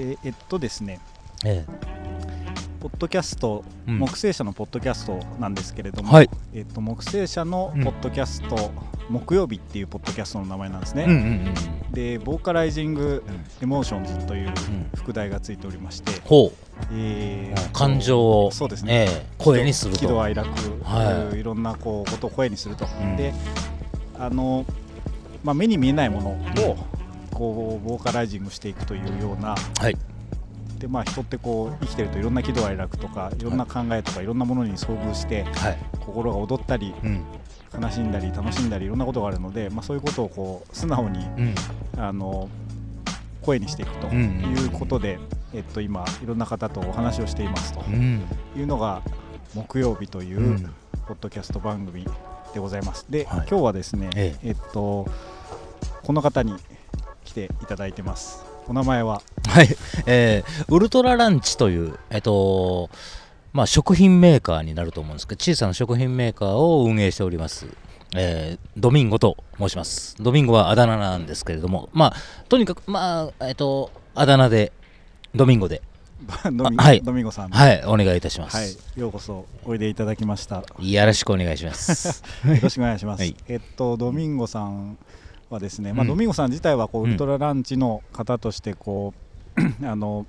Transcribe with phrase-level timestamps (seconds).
[0.00, 0.98] でえっとですね
[1.44, 1.64] え
[2.80, 3.98] ポッドキャスト、うん。
[3.98, 6.30] 木星社のポッドキャストなんですけれども、はい。
[6.54, 8.70] えっと、木星社のポッドキャスト、
[9.10, 11.54] 木曜日っていうポッドキャストの名前なんですね、うんうんうん
[11.92, 13.44] で Vocalizing うん。
[13.62, 14.54] Emotions というん。
[14.96, 16.50] 副題がついておりまして、ほ
[16.90, 20.48] えーう感情をそうですね、ええ声にする喜怒と哀楽、
[20.82, 21.38] はい。
[21.38, 23.16] い、ろんなこうことを声にすると、うん。
[23.16, 23.34] で
[24.18, 24.64] あの、
[25.44, 26.76] まあ、目に見えないものを
[27.40, 29.96] こうボーカライジングしていくというようなはい。
[30.78, 33.42] で、まあ、人ってこう生きてるといろんな喜怒哀楽とかい。
[33.42, 35.78] ろんな考えとかいろんなものに遭遇してはい。
[36.00, 37.24] 心が躍ったりうん。
[37.82, 41.54] 悲しんだり楽しんだりいろんなことがあるので、まあ、そういうことをこう素直にうん。
[41.98, 42.48] あの
[43.42, 45.18] 声にしていくということで、
[45.54, 48.22] えっと、今いろんな方とお話をしていますとうん。
[48.56, 49.00] いうのが
[49.54, 50.62] 木曜日というう、ん。
[51.08, 52.04] ポッドキャスト番組
[52.52, 53.06] でございます。
[53.10, 53.46] で、はい。
[53.50, 54.36] 今日はですね、え。
[54.44, 55.06] えっと
[56.02, 56.54] この方に
[57.30, 58.44] 来ていただいてます。
[58.66, 59.22] お名前は？
[59.46, 59.68] はい、
[60.06, 62.90] えーウルトラランチという、えっと
[63.52, 67.66] まあ、食品メーカーになると思うんですけど小さな食品メーカーを運営しております、
[68.16, 70.16] えードミンゴと申します。
[70.20, 72.14] ドミンゴはあだ名なんですけれどもまあ
[72.48, 74.72] とにかくまあえっとあだ名で
[75.32, 75.82] ドミンゴで。
[76.52, 77.00] ドミ,、はい。
[77.00, 77.82] ドミンゴさん、はい。
[77.86, 78.62] お願いいたします、は
[78.96, 80.56] い、ようこそおいでいただきました。
[80.56, 82.22] よよろしくお願いします。
[82.44, 83.20] ろしくお願いします。
[83.22, 83.34] はい。
[83.48, 84.98] えっとドミンゴさん
[85.50, 89.12] はですね、まあうんドミンゴさん自体はこう、うんウルトラランチの方としてこ
[89.82, 90.26] うあの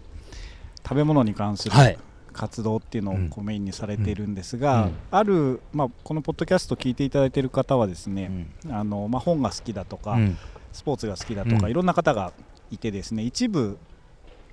[0.84, 1.98] 食べ物に関するはい。
[2.34, 3.30] 活動っていうのをうん。
[3.30, 4.94] こうメインにされているんですが、うん。
[5.12, 8.48] ある、まあ、このポッドキャスト聞いていただいている方はですうね、ん。
[8.70, 10.38] あのまあ、本が好きだとか、うん。
[10.72, 11.70] スポーツが好きだとか、うん。
[11.70, 12.32] いろんな方が
[12.72, 13.78] いてですね一部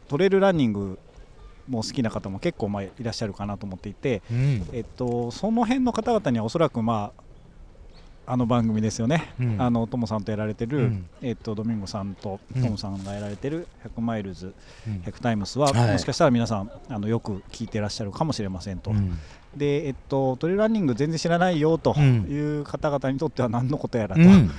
[0.08, 0.98] トレイルランニング
[1.68, 4.68] も好きな方も結構まあいらっしゃるかなと思っていて、うん。
[4.72, 7.22] えっと、その辺の方々にはおそらく、まあ、
[8.30, 9.56] あの番組ですよね、うん。
[9.58, 11.06] あのトモさんとやられてる、うん。
[11.22, 12.62] えっと、ドミンゴさんとうん。
[12.62, 13.66] トモさんがやられてる
[13.96, 14.54] 100マイルズ、
[14.86, 14.94] うん。
[15.00, 15.92] 100タイムスは、はい。
[15.92, 18.90] もしかしたら皆さんあのよく聞いてらっしゃるかもしれませんと。
[18.90, 19.18] うん。
[19.56, 22.26] で、えっと、トレイルランニング全然知らないよとうん。
[22.28, 24.50] いう方々にとっては何のことやらと、うん。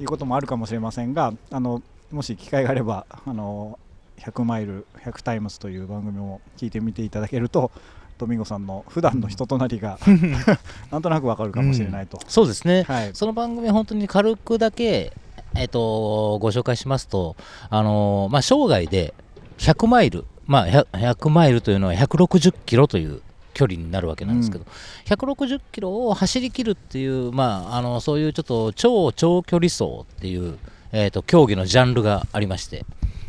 [0.00, 1.82] いうこともあるかもしれませんがあの
[2.12, 3.78] もし機会があればあの
[4.18, 7.70] 100マイル100タイムスという番組を聞いてみていただけると
[8.18, 9.98] ドミンゴさんの普段の人となりが
[10.90, 12.82] なんとなくわかるかもしれないと、そうですね。
[12.82, 15.12] はい、その番組は本当に軽くだけ、
[15.54, 17.36] えっとご紹介しますと、
[17.70, 19.14] あのまあ、生涯で
[19.58, 23.22] 100マイル、まあ、100, 100マイルというのは160キロという
[23.54, 24.64] 距離になるわけなんですけど、
[25.06, 30.58] 160キロを走り切るっていう、まあ、あのそういうちょっと超長距離走っていう、
[30.92, 32.84] えっと競技のジャンルがありまして、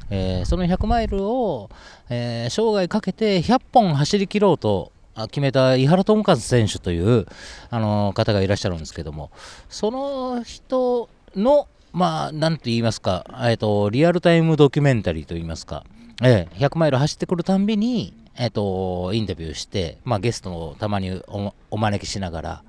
[0.10, 1.70] えーその100マイルを、
[2.10, 4.92] えー生涯かけて100本走り切ろうと
[5.28, 7.28] 決めた井原智和選手という
[7.70, 9.32] あの方がいらっしゃるんですけども
[9.70, 15.84] その人のまあなんて言いますか、えー、とリアルタイムドキュメンタリーと言いますか、
[16.22, 22.64] えー100マイル走ってくるたんびに、えー、とインタビューして、まあ、ゲストをたまにおお招きしながら、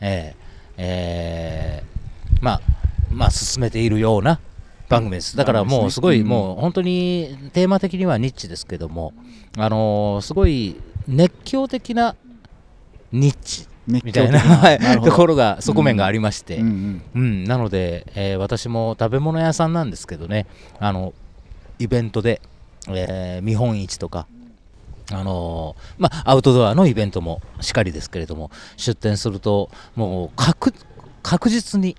[0.00, 0.44] えー
[0.76, 1.94] えー
[2.44, 2.60] まあ
[3.10, 4.40] まあ進めているような
[4.88, 6.26] 番組ですだからもうすごい、うん。
[6.26, 9.12] もう本当にテーマ的にはニッチですけども、
[9.56, 12.16] あのーすごい熱狂的な
[13.12, 17.22] ニッチ熱みたいなところが側面がありまして、うんうん。
[17.22, 17.44] うん。
[17.44, 20.46] なので、えー私も食べ物屋さんなんですけどね
[20.78, 21.14] あの
[21.78, 22.40] イベントで、
[22.88, 24.26] えー見本市とか
[25.12, 30.72] あのーまあ、アウトドアのイベントもしかりですけれども出店するともう確
[31.22, 31.96] 確実に、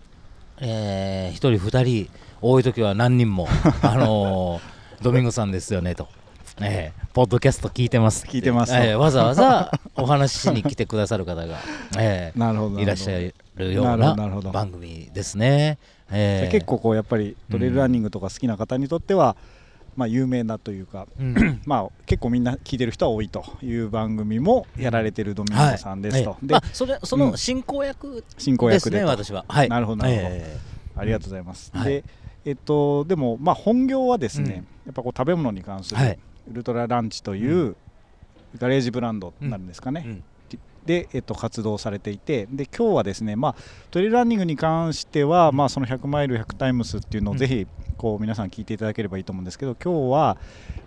[0.59, 2.09] え1人2人
[2.47, 3.47] 多い時は何人も、
[3.81, 6.07] あのードミンゴさんですよねと、
[6.61, 8.71] えーポッドキャスト聞いてます聞いてます。
[8.71, 11.57] とえーわざわざお話ししに来てくださる方が、
[11.97, 13.17] えー なるほどいらっしゃ
[13.55, 14.13] るような
[14.53, 15.79] 番組ですね。
[16.11, 19.35] えー結構こうやっぱりトレイルランニングとか好きな方にとっては、
[19.95, 21.61] まあ、有名なというか、うん。
[21.65, 26.61] まあ、結構みんな聞いてる人は多いという番組もやられてるドミンゴさんですと、ではい。
[26.61, 29.23] まあ、それその進行役進行ですね、役でと。
[29.23, 29.45] 私は。
[29.47, 30.27] はい、なるほどなるほど。
[30.29, 30.57] え
[30.97, 31.71] ありがとうございます。
[31.73, 31.85] はい。
[31.85, 32.03] で、
[32.45, 34.55] えっと、でも、まあ、本業はですね、うん。
[34.55, 36.19] やっぱこう食べ物に関する、はい。
[36.49, 37.75] ウルトラランチという
[38.57, 40.21] ガレージブランドになるんですかね。
[40.85, 43.55] で、えっと、活動されていてで今日はですね、まあ、
[43.89, 47.39] トレイルランニングに関しては、まあ、その100マイル100タイムスっていうのをうん。
[47.39, 47.65] ぜひ
[47.97, 50.37] こう皆さん聞いていただければいいと思うんですけど今日は、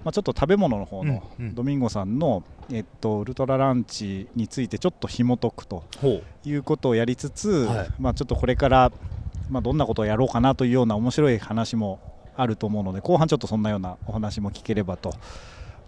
[0.05, 7.89] まあ、ちょっと食べ物の方のドミンゴさんの、えっと、ウルトラランチについてちょっと紐解くとほいうことをやりつつ、はい。
[7.99, 8.93] まあ、ちょっとこれから、
[9.51, 11.99] まあ、どんなことをやろうかなというような面白い話も
[12.37, 15.13] あると思うので後半ちょっとそんなようなお話も聞ければと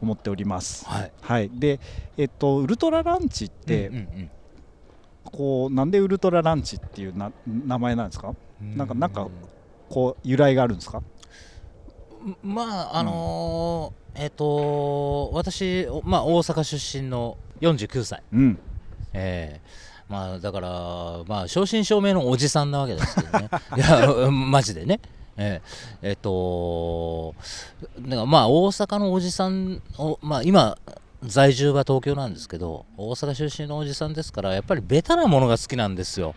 [0.00, 0.86] 思っております。
[0.88, 1.12] うはい。
[1.20, 1.78] はい、で、
[2.16, 4.30] えっと、ウルトラランチって、うんうん
[5.22, 8.34] こうなんでウルトラランチっていうな名前なんですか？
[8.60, 8.76] うん。
[8.76, 9.28] なんかなんか
[9.90, 11.02] こう由来があるんですか？
[12.42, 18.58] まああのーえっ、と私、まあ、大阪出身の49歳、うん。
[19.12, 20.68] えーまあだから、
[21.28, 23.48] まあ、正真正銘のおじさんなわけですけどね。
[23.78, 25.00] いやマジでね。
[25.36, 27.34] えーえっ、と
[28.00, 30.76] だからまあ大阪のおじさんを、まあ、今
[31.22, 36.34] 在住は東京なんですけど大阪出身のおじさんですからやっぱりベタなものが好きなんですよ。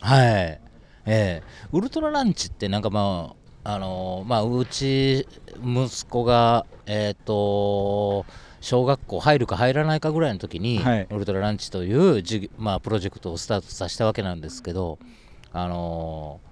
[0.00, 0.60] はい。
[1.04, 5.28] えーウルトラランチってなんかまああのーまあうち
[5.62, 8.24] 息子がえっ、と
[8.66, 11.06] 小学校入るか入らないかぐらいの時に、はい。
[11.08, 14.98] ウルトラランチというまあ、プロジェクトをスタートさせたわけなんですけど、
[15.52, 16.46] あのー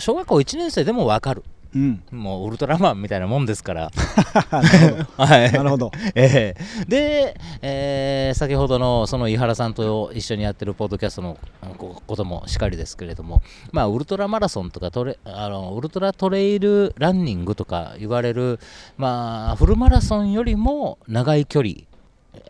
[0.00, 1.44] 小学校1年生でも分かる
[1.76, 2.02] うん。
[2.10, 3.90] もうウルトラマンみたいなもんですから、
[4.50, 5.24] なるほど。
[5.24, 5.52] はい。
[5.52, 5.90] なるほど。
[6.16, 6.84] ええ。
[6.88, 11.38] で、えー先ほどのその井原さんと一緒にやってるポッドキャストの
[11.78, 13.42] ここともしかりですけれども、
[13.72, 18.58] まあ、ウルトラマラソンとかトレあのウルトラトレイルランニングとか言われる、
[18.96, 21.74] まあ、フルマラソンよりも長い距離、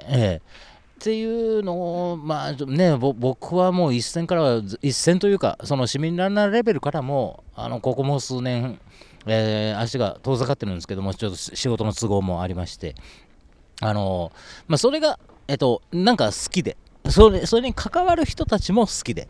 [0.08, 0.40] ええ。
[0.96, 8.80] っていうのを、まあね、ぼ僕はもう一線からは一線というかその市民ランナーレベルからもあのここも数年、
[9.26, 12.94] えー足が遠ざかってるんですけどもちょっと仕事の都合もありまして。
[13.82, 14.32] あの
[14.68, 15.18] まあ、それが、
[15.48, 16.78] えっと、なんか好きで。
[17.10, 19.28] それそれに関わる人たちも好きで、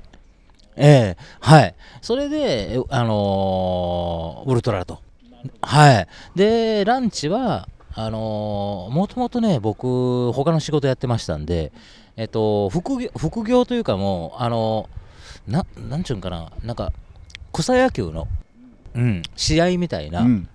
[0.77, 5.03] ええはい、それで、あのーウルトラと、
[5.61, 11.71] はい、でランチはあのーもともとね僕他の仕事やってましたんで、
[12.17, 16.51] えっと、副業副業というかもうあのーななんちゅうんかな。
[16.63, 16.93] なんか
[17.53, 18.27] 草野球の、
[19.37, 20.49] 試合みたいな、うん。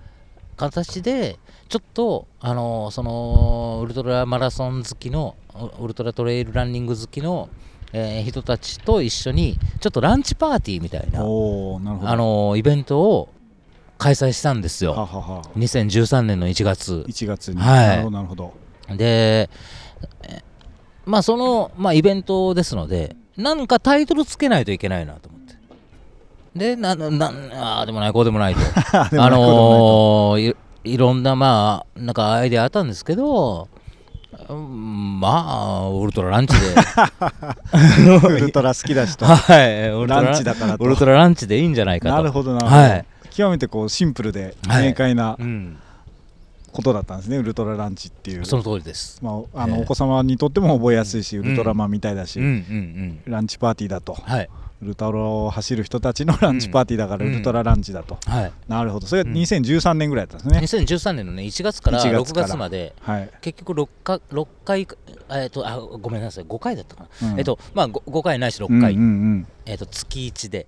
[0.58, 1.40] 形で
[1.70, 5.36] ちょっとあのそのウルトラマラソン好きの
[5.80, 7.50] ウウルトラトレイルランニング好きの、
[7.94, 13.30] えー人たちと一緒にちょっとランチパーティーみたいなあのイベントを
[13.98, 15.06] 開催したんですはよは。
[15.06, 17.06] は2013年の1月。
[17.08, 17.62] 1月に。
[17.62, 18.12] はい。
[18.12, 18.54] なるほど。
[18.90, 19.50] で
[20.24, 20.44] え
[21.06, 25.41] まあその、まあ、イベントですのでなんかタイトルつけないといけないなと思って
[26.56, 27.28] でななな
[27.80, 28.60] あーでもない こうでもないと。
[28.94, 33.68] あのーいいろんなまあなんかアイデアあったんですけど
[34.50, 36.62] うんまあウルトラランチで。
[38.28, 39.26] ウルトラ好きだしと。
[39.26, 39.90] はい。
[39.90, 40.84] ウルトラランチだからと。
[40.84, 42.16] ウルトラランチでいいんじゃないかと。
[42.16, 43.06] なるほどなるほど、はい。
[43.30, 44.88] 極めてこうシンプルではい。
[44.88, 45.78] 明快なうん、
[46.72, 48.46] ことだったんですね、ウルトラランチっていう。
[48.46, 49.20] その通りです。
[49.22, 49.84] まあ、あのええ。
[49.84, 52.52] お子様にとっても覚えやすいし、うんウルトラマンみたいだし、うんうん
[53.26, 53.32] うん。
[53.32, 54.14] ランチパーティーだと。
[54.14, 54.46] はい。
[54.46, 54.50] ウ
[54.82, 57.34] ルトラを走る人たちのランチパーティーだからうん。
[57.34, 58.52] ウルトラランチだと、はい。
[58.68, 59.08] なるほど。
[59.08, 59.38] それがうん。
[59.38, 62.94] 2013年ぐらいだったんですね、2013年のね1月から1 6月まで。
[63.02, 64.88] はい、結局6か6回
[65.30, 66.46] えっとあごめんなさい。
[66.46, 67.40] 5回だったかな、うん。
[67.40, 70.68] えっとまあ 5, 5回ないし6回、うんうんえっと月1で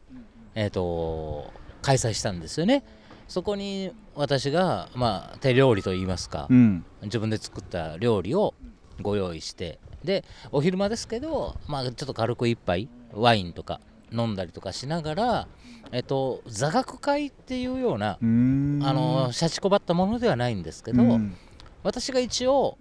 [0.56, 1.52] えっと
[1.82, 2.84] 開催したんですよね。
[3.28, 6.86] そこに私がまあ手料理といいますか、うんうん。
[7.04, 8.54] 自分で作った料理を
[9.02, 9.80] ご用意して。
[10.04, 13.80] でお昼間ですけど、まあ、ちょっと軽く一杯ワインとか
[14.14, 15.48] 飲んだりとかしながら、
[15.92, 21.36] えっと、座学会っていうような、あのシャチこばったものではないんですけど、うん。
[21.84, 22.78] 私が一応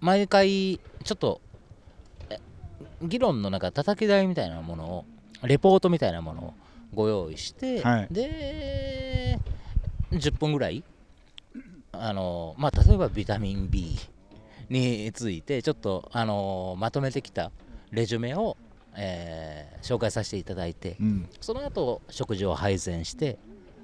[0.00, 1.40] 毎回ちょっと
[2.30, 2.40] え
[3.02, 5.04] 議論の中叩き台みたいなものを
[5.42, 6.54] レポートみたいなものを
[6.94, 8.08] ご用意して、はい。
[8.10, 9.38] で
[10.12, 10.84] 10分ぐらい
[11.92, 13.98] あの、まあ、例えばビタミン B
[14.68, 17.50] についてちょっとあのまとめてきた
[17.90, 18.56] レジュメを、
[18.96, 21.28] えー紹介させていただいてうん。
[21.40, 23.38] その後食事を配膳して、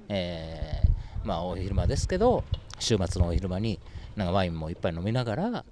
[0.09, 2.43] えーまあお昼間ですけど
[2.79, 3.79] 週末のお昼間に
[4.15, 5.63] なんかワインもいっぱい飲みながら、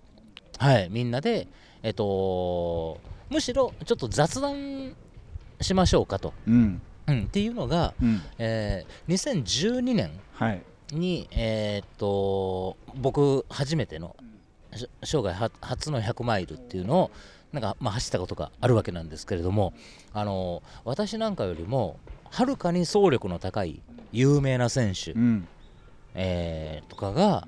[0.58, 1.48] はい、みんなで、
[1.82, 4.96] えっとむしろちょっと雑談
[5.62, 6.82] しましょうかと、うん。
[7.08, 8.22] うん、っていうのが、うん。
[8.38, 10.62] えー2012年はい。
[10.92, 14.16] に、えーっと僕初めての
[14.76, 17.12] し生涯は初の100マイルっていうのを
[17.54, 19.74] なんか、まあ、走ったことがあるわけなんですけれども
[20.14, 25.48] あの私なんかよりもはるかに走力の高い有名な選手、うん。
[26.16, 27.48] えーとかが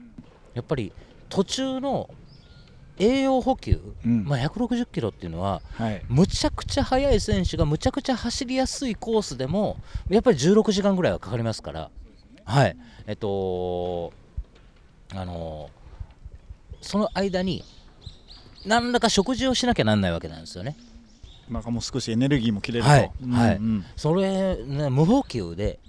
[0.54, 0.92] やっぱり
[1.30, 2.10] 途中の
[2.98, 4.26] 栄養補給、うん。
[4.26, 6.04] まあ、160キロっていうのははい。
[6.08, 9.78] むちゃくちゃ速い選手がむちゃくちゃ走りやすいコースでも
[10.10, 11.90] やっぱり16時間ぐらいはかかりますから。
[12.46, 12.76] はい。
[13.08, 14.14] えっと
[15.14, 15.70] あの
[16.82, 17.64] その間に
[18.66, 20.76] 何らか食事をしなきゃなんないわけなんですよね。
[21.50, 23.56] なんかもう少しエネルギーも切れると、はいうんはい。
[23.58, 25.80] うんそれ、ね、無補給で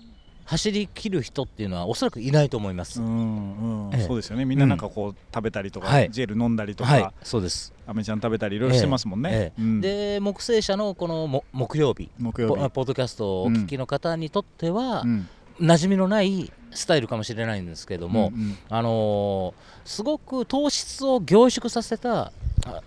[0.45, 3.95] 走り切る人っていうのはおそらくいないと思います、うんうん。
[3.95, 4.07] ええ。
[4.07, 4.45] そうですよね。
[4.45, 6.11] みんななんかこう食べたりとか、はい。
[6.11, 7.11] ジェル飲んだりとか、はい。
[7.23, 7.73] そうです。
[7.87, 9.63] アメちゃん食べたりいろいろしてますもんね、ええ。
[9.63, 9.81] うん。
[9.81, 12.11] で木星社のこのも木曜日。
[12.19, 12.63] 木曜日。
[12.63, 15.29] ポポッドキャストをお聞きの方にとっては、うん。
[15.61, 18.59] 馴染みのないスタイルかもしれないんですけども、うんうん。
[18.69, 22.33] あのーすごく糖質を凝縮させたあ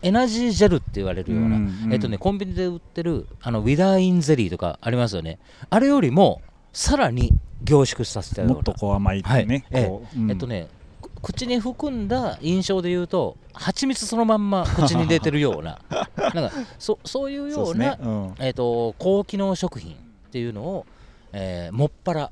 [0.01, 1.93] エナジージェルって言われるような、うんうん。
[1.93, 5.39] えっとね、コンビニで売ってるあのウィダーインゼリーとかありますよね。
[5.69, 6.41] あれよりも
[6.73, 9.85] さらに凝縮させたようなもっとこう甘いってね、はい。
[9.85, 10.31] こううん。
[10.31, 10.67] えっとね
[11.01, 15.79] く口に含んだ印象で言うと蜂蜜そのまんま口に出てるような
[16.15, 18.33] なんかそそういうようなね、うん。
[18.39, 19.95] えー、と高機能食品っ
[20.31, 20.85] ていうのを、
[21.31, 22.31] えーもっぱら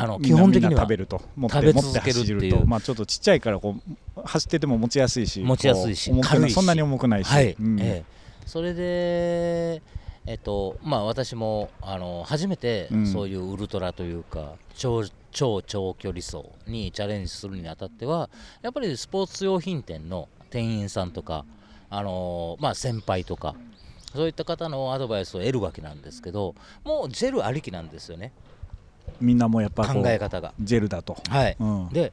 [0.00, 1.20] あの基本的には食べると。
[1.36, 2.34] 持って食べ持って続けるっていう。
[2.34, 2.66] 走ると。
[2.66, 7.80] まあちょっとちっちゃいからこう走ってても持ちやすいし持ちやすいし軽いしそんなに重くないし、はい、うん。
[7.80, 8.04] ええ。
[8.46, 9.82] それで
[10.26, 13.06] えっとまあ私もあの初めてうん。
[13.06, 18.30] そういうウルトラというか、超超長距離走にチャレンジするにあたっては
[18.62, 21.44] やっぱりスポーツ用品店の店員さんとか
[21.88, 23.54] あのまあ先輩とか
[24.14, 26.54] そういった方のアドバイスを得るわけなんですけど
[26.84, 28.32] もうジェルありきなんですよね
[29.20, 30.52] みんなもうやっぱ考え方が。
[30.60, 31.56] ジェルだと、はい。
[31.58, 32.12] うん、で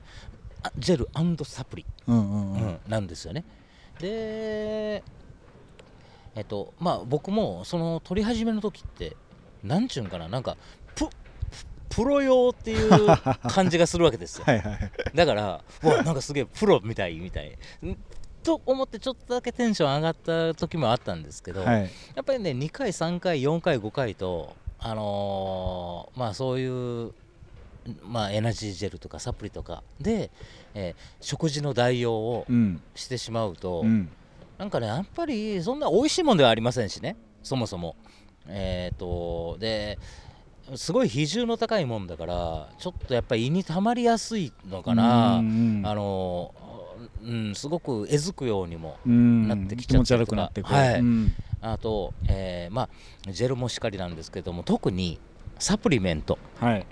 [0.64, 1.86] あジェルサプリ。
[2.08, 2.62] うんうんうん。
[2.62, 3.44] うん、なんですよね。
[4.00, 5.04] で、
[6.36, 9.16] えっと、まあ僕もその撮り始めの時って、
[9.64, 10.58] なんちゅうんかな、なんか
[10.96, 11.12] プ、プ
[11.90, 12.92] プロ用っていう
[13.50, 14.46] 感じがするわけですよ。
[14.48, 17.58] はいはいだから、うわ、なんかすげえプロみたいみたい。
[17.86, 17.98] ん
[18.44, 21.82] と思ってちょっとだけテンション上がった時もあったんですけど、はい。
[22.16, 26.68] やっぱりね2回3回4回5回とあのーまあそうい
[27.08, 27.14] う
[28.04, 30.30] まあエナジージェルとかサプリとかで、
[30.76, 34.10] えー食事の代用をうんしてしまうと、うん。
[34.58, 37.96] なんかねやっぱりそんな美味しいもんではありませんしねそもそも。
[38.48, 40.00] えっ、とで
[40.76, 46.54] すごい比重の高いもんだからちょっとやっぱり胃に溜まりやすいのかな、うんあの
[47.24, 49.48] うん、すごくえずくようにもうん。
[49.48, 50.36] なってきち気持ちゃったりとか。
[50.36, 51.00] 悪くなってこうはい。
[51.00, 55.20] うんあと、えーまあ、ジェルもしかりなんですけども特に
[55.60, 56.86] サプリメント、はい。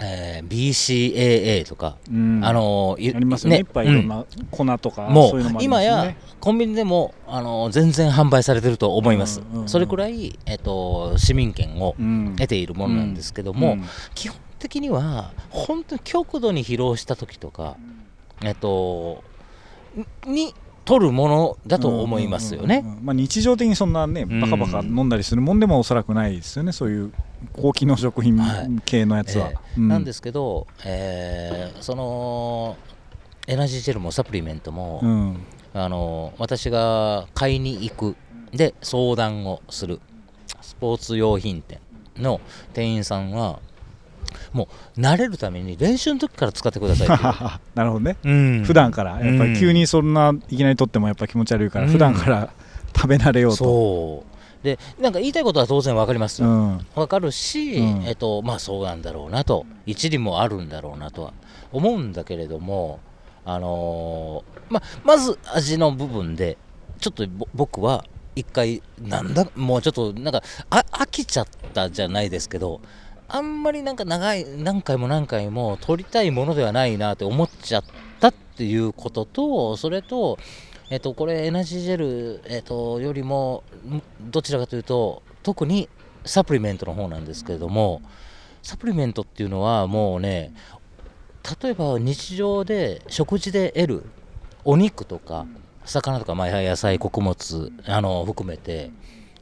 [0.00, 2.40] えー BCAA とか、うん。
[2.44, 3.58] あのいありますよね。
[3.58, 4.08] いっぱいいろんうん。
[4.08, 9.60] な粉とかういうのもあり今やコンビニでもあの全然販売されてると思います、うんうん。
[9.62, 12.34] うんそれくらい、えっと市民権をうん。
[12.36, 13.84] 得ているものなんですけども、うん。
[14.14, 17.76] 基本的には本当に極度に疲労した時とか、
[18.42, 19.24] えっと
[20.26, 20.54] んに
[20.88, 22.82] 取るものだと思いますよね。
[23.02, 24.40] まあ、日常的にそんなねうん。
[24.40, 26.72] バカバカ飲んだりするもんでもおそらくないですよね。
[26.72, 27.12] そういう
[27.52, 28.68] 高機能食品はい。
[28.86, 29.80] 系のやつは、ええ。
[29.80, 32.78] なんですすけど、えーその
[33.46, 35.40] エナジージェルもサプリメントも、うん。
[35.74, 38.16] あの私が買いに行く。
[38.52, 40.00] で相談をする。
[40.62, 41.80] スポーツ用品店
[42.16, 42.40] の
[42.72, 43.60] 店員さんは
[44.52, 47.08] もう慣れるために練習の時から使ってください
[47.74, 48.64] なるほどね、いう、うん。
[48.64, 49.12] 普段から。
[49.12, 49.54] やっぱうん。
[49.54, 51.92] り急にそんないきなり取ってもやっぱ気持ち悪いから、うん。
[51.92, 52.50] 普段から
[52.96, 53.56] 食べ慣れようと。
[53.56, 54.64] そう。
[54.64, 56.42] でなんか言いたいことは当然わかります。
[56.42, 56.86] よ、うん。
[56.94, 58.04] わかるし、うん。
[58.06, 59.66] えっとまあそうなんだろうなと。
[59.86, 61.32] 一理もあるんだろうなとは
[61.72, 63.00] 思うんだけれども
[63.44, 66.58] あのーままず味の部分で
[67.00, 68.04] ちょっとぼ僕は
[68.36, 72.80] 一回なんだもうちょっとなんかあ飽きちゃったじゃないですけど
[73.28, 77.84] あんまりなんか長い何回も何回も取りたいものではないなって思っちゃっ
[78.20, 80.38] たっていうこととそれと
[80.90, 83.62] えっと、これエナジージェル、えっと、よりも
[84.22, 85.88] どちらかというと特に
[86.24, 88.00] サプリメントの方なんですけれども
[88.62, 90.54] サプリメントっていうのはもうね
[91.62, 94.02] 例えば日常で食事で得る
[94.64, 95.46] お肉とか
[95.84, 98.90] 魚とか、まあ、野菜穀物あの含めて、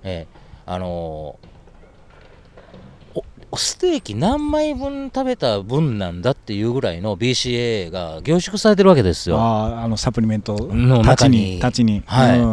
[0.04, 0.28] え
[0.64, 1.38] あのお
[3.56, 9.38] ステーキ何枚分食べた分なんだっていうぐらいの BCA が凝縮されてるわけですよ。
[9.38, 11.56] あーあのサプリメントの中に。
[11.56, 12.02] にたちに。
[12.06, 12.38] はい。
[12.38, 12.46] う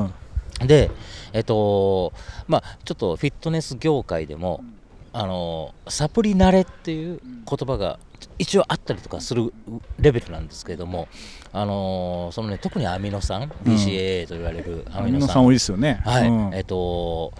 [0.63, 0.67] ん。
[0.67, 0.91] で、
[1.33, 2.13] えっと、
[2.48, 4.63] まあ、ちょっとフィットネス業界でも、
[5.12, 8.00] あの、サプリ慣れっていう言葉が
[8.39, 9.53] 一応あったりとかする
[10.00, 11.07] レベルなんですけれども、
[11.51, 16.01] あのそのね、特にアミノ酸、BCAA と言われるアアミノ酸、ミノ酸多いですよね。
[16.03, 16.53] はい、うん。
[16.53, 17.33] えっと、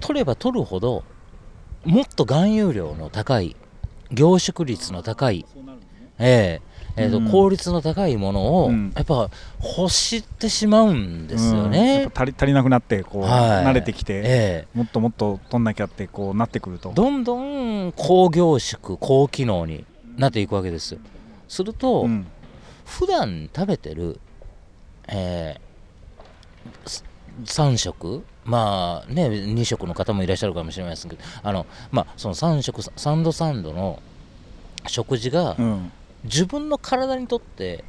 [0.00, 1.04] 取れば取るほど、
[1.84, 3.56] もっと含有量の高い、
[4.10, 5.46] 凝縮率の高い、
[6.18, 7.30] えええーとうん。
[7.30, 8.92] 効率の高いものを、うん。
[8.94, 9.30] やっぱ
[9.78, 11.70] 欲してしまうんですようん。
[11.70, 12.02] ね。
[12.02, 13.64] やっぱ足り足りなくなってこう、はい。
[13.64, 14.68] 慣れてきて、ええ。
[14.74, 16.92] もっともっと取んなきゃってこうなってくると。
[16.94, 19.84] どんどん高凝縮高機能に
[20.16, 20.94] なっていくわけです。
[20.94, 21.00] よ
[21.48, 22.26] すると、うん。
[22.84, 24.20] 普段食べてる、
[25.08, 25.56] え
[27.44, 34.02] 3食まあね2食の方もいらっしゃるかもしれませんけどあのまあその3食3度3度の
[34.86, 35.92] 食事がうん。
[36.24, 37.82] 自分の体にとって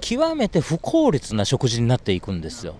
[0.00, 2.74] 極めて不効率な食事になっていくんですよ。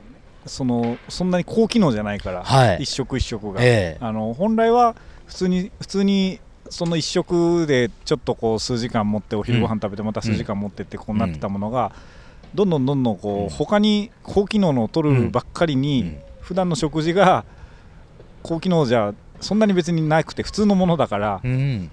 [0.46, 2.82] そのそんなに高機能じゃないから、はい。
[2.82, 3.98] 一食一食が、ええ。
[4.00, 4.96] あの本来は
[5.26, 11.92] 普通に普通にその一食でちょっとこう数時間持ってお昼ご飯食べてまた数時間持ってってこうなってたものが、
[12.52, 13.46] どんどんどんどんこうん。
[13.46, 17.44] う他に高機能のを取るばっかりに、うん普段の食事が
[18.42, 21.90] 高機能じゃそんなに別になくて普通のものだからうん。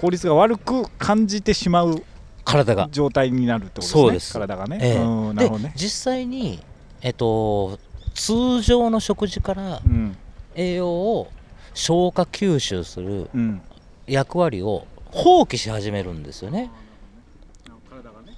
[0.00, 2.02] 効率が悪く感じてしまう
[2.44, 2.88] 体が。
[2.90, 4.32] 状態になるってことですねそうです。
[4.32, 4.96] 体がね、ええ。
[4.98, 5.70] うんなるほどね。
[5.70, 6.60] で実際に、
[7.00, 7.78] えっと、
[8.14, 10.16] 通常の食事からうん。
[10.56, 11.30] 栄養を
[11.72, 13.62] 消化吸収するうん。
[14.06, 16.70] 役割を放棄し始めるんですよね。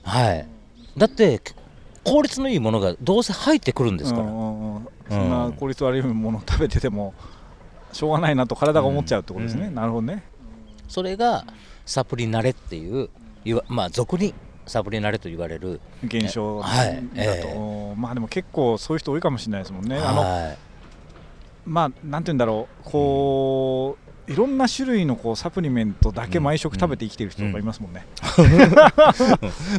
[0.02, 0.46] はい、
[0.96, 1.40] だって
[2.04, 4.76] 効率のいいものがどうせ入ってくるんですから、うん。
[4.76, 4.86] うん
[5.66, 7.12] 効率悪いものを食べてても
[7.92, 9.74] しょうがないなと体が思っちゃうってことですね、うん。
[9.74, 10.22] なるほどね。
[10.88, 11.44] それが
[11.84, 13.08] サプリ慣れっていう
[13.68, 14.34] まあ俗に
[14.66, 17.94] サプリ慣れと言われる、現象だと、はいええ。
[17.96, 20.58] まあでも結構そういう人多いかもしれないですもんね、あのはい。
[21.64, 22.84] まあなんて言うんだろう。
[22.84, 28.06] こう、いろんな種類のこうサプリメントだけ毎食食べて生きてる人がいますもんね、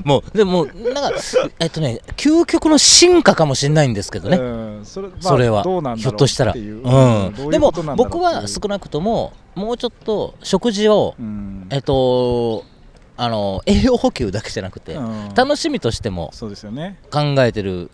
[0.03, 1.19] もうでもなんか
[1.59, 4.41] えっとね究極の進化かもしれないんですけどね、う
[4.81, 4.85] ん。
[4.85, 5.63] それ,、まあ、それは。
[5.63, 7.49] ひょっとしたら、ううん。
[7.49, 11.67] でも僕は少なくとももうちょっと食事を、うん。
[11.69, 12.63] えっと
[13.19, 15.33] あの栄養補給だけじゃなくて、うん。
[15.35, 16.99] 楽しみとしてもそうですよね。
[17.11, 17.89] 考えてる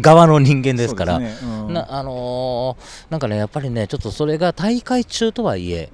[0.00, 1.18] 側の人間ですから。
[1.18, 1.34] ね。
[1.42, 1.72] うん。
[1.74, 5.90] なあのーなんかねやっぱりねちょっとそれが大会中とはいえ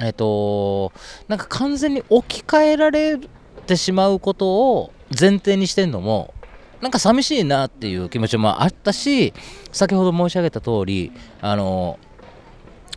[0.00, 0.92] えっと
[1.28, 3.18] なんか完全に置き換えられ
[3.66, 6.32] てしまうことを前提にしてんのも
[6.80, 9.34] なんか寂しいなっていう気持ちもあったし
[9.72, 11.98] 先ほど申し上げた通りあの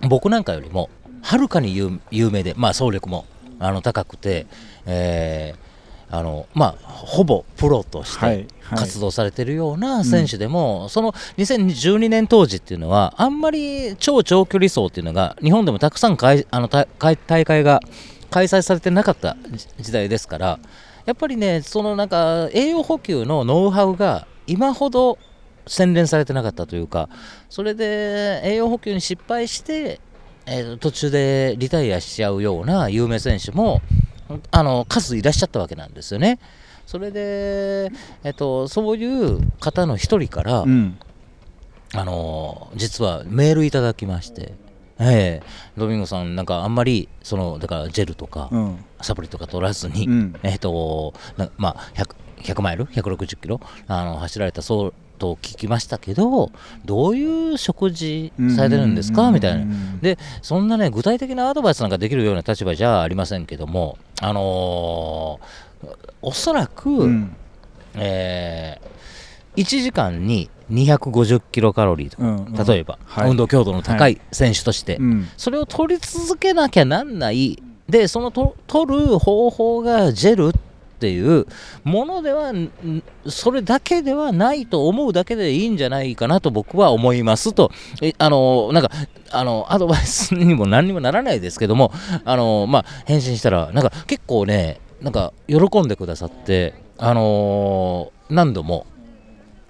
[0.01, 0.89] ー僕なんかよりも
[1.21, 3.25] はるかに有有名でまあ総力も
[3.59, 4.45] あの高くて、
[4.85, 5.62] えー
[6.15, 8.77] あのまあ、ほぼプロとして、はいはい。
[8.77, 16.85] 活動されているような選手でも、その2012年当時っていうのはあんまり超長距離走っていうのが日本でもたくさんかいあの大
[17.45, 17.79] 会が
[18.29, 20.59] 開催されてなかった時時代ですから
[21.05, 25.17] やっぱりねそのなんか栄養補給のノウハウが今ほど
[25.65, 27.09] 洗練されてなかったというか
[27.49, 29.99] それで栄養補給に失敗して、
[30.45, 33.81] えー途中でリタイアしちゃうような有名選手も
[34.51, 36.39] あの数いらっしゃったわけなんですよね。
[36.85, 37.91] それで、
[38.23, 40.97] えっと、そういう方の一人から、うん。
[41.95, 44.53] あの実はメールいただきまして、
[44.99, 45.43] ええ。
[45.77, 48.85] ドミンゴさんなんかあんまりそのだからジェルとか、うん。
[49.01, 50.35] サプリとか取らずに、うん。
[50.43, 52.15] えっとなまあ 100,
[52.55, 53.61] 100マイル？160キロ？
[53.87, 56.51] あの走られたそうと聞きましたけど
[56.83, 59.31] どういう食事されてるんですか？
[59.31, 59.65] みたいな。
[60.01, 65.63] でそんなね具体的なアドバイスなんかできるような立場じゃありませんけどもあのー
[66.21, 67.35] おそらく、うん。
[67.95, 68.79] え
[69.57, 72.53] 1時間に250キロカロリーとか、うんうん。
[72.53, 73.29] 例えば、はい。
[73.29, 75.27] 運動強度の高い選手として、うん。
[75.35, 77.61] それを取り続けなきゃなんない。
[77.89, 80.59] でそのと取る方法がジェルって
[81.03, 81.45] ていう
[81.83, 82.53] ものでは
[83.27, 87.71] それだけではないと思うだけでいいんじゃないかなと僕は思いますと。
[88.01, 88.89] えあのなんか
[89.31, 91.91] あのアドバイスにも何にもならないですけども
[92.23, 98.85] あの、まあ、返信したらなんか結構ねなんか喜んでくださってあの何度も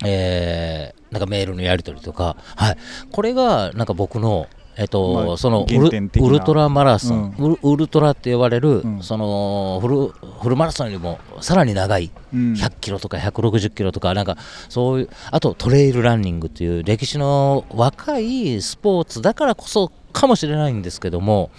[0.05, 2.77] えーなんかメールのやり取りとか、はい、
[3.11, 9.03] これがなんか僕の、えっとまあそのウルトラマラソン、ウルウルトラって呼ばれる、うん。
[9.03, 10.07] そのフル
[10.41, 12.53] フルマラソンよりもさらに長いうん。
[12.53, 14.37] 100キロとか160キロとか、なんか
[14.69, 21.51] そういう、あとトレイルランニングっていう歴史の若いスポーツだからこそかもしれないんですけども、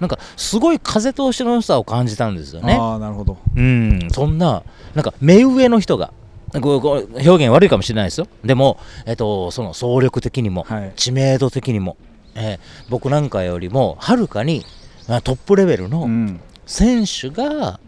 [0.00, 2.74] なんかすごい風通しの良さを感じたんですよね。
[2.74, 3.38] ああなるほど。
[3.56, 4.62] うん、そんな、
[4.94, 6.12] なんか目上の人が、
[6.54, 8.28] 表現悪いかもしれないですよ。
[8.44, 10.92] でも、えっと、その総力的にも、はい。
[10.94, 11.96] 知名度的にも、
[12.36, 14.64] えー僕なんかよりもはるかに
[15.08, 16.40] あトップレベルうのん。
[16.66, 17.78] 選手が、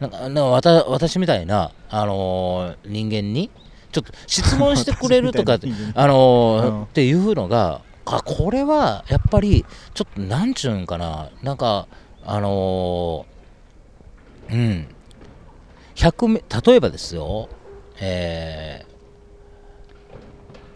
[0.00, 3.50] なんかなんかわた私みたいな、あのー人間に
[3.90, 6.82] ちょっと質問してくれるとか 私みたいな人間あのーうん。
[6.84, 11.88] っていうのがあこれはやっぱりちょっとなんちゅうんかななんか
[12.22, 14.88] あのーうん。
[15.94, 17.48] 100メ例えばですよ
[18.00, 18.88] えー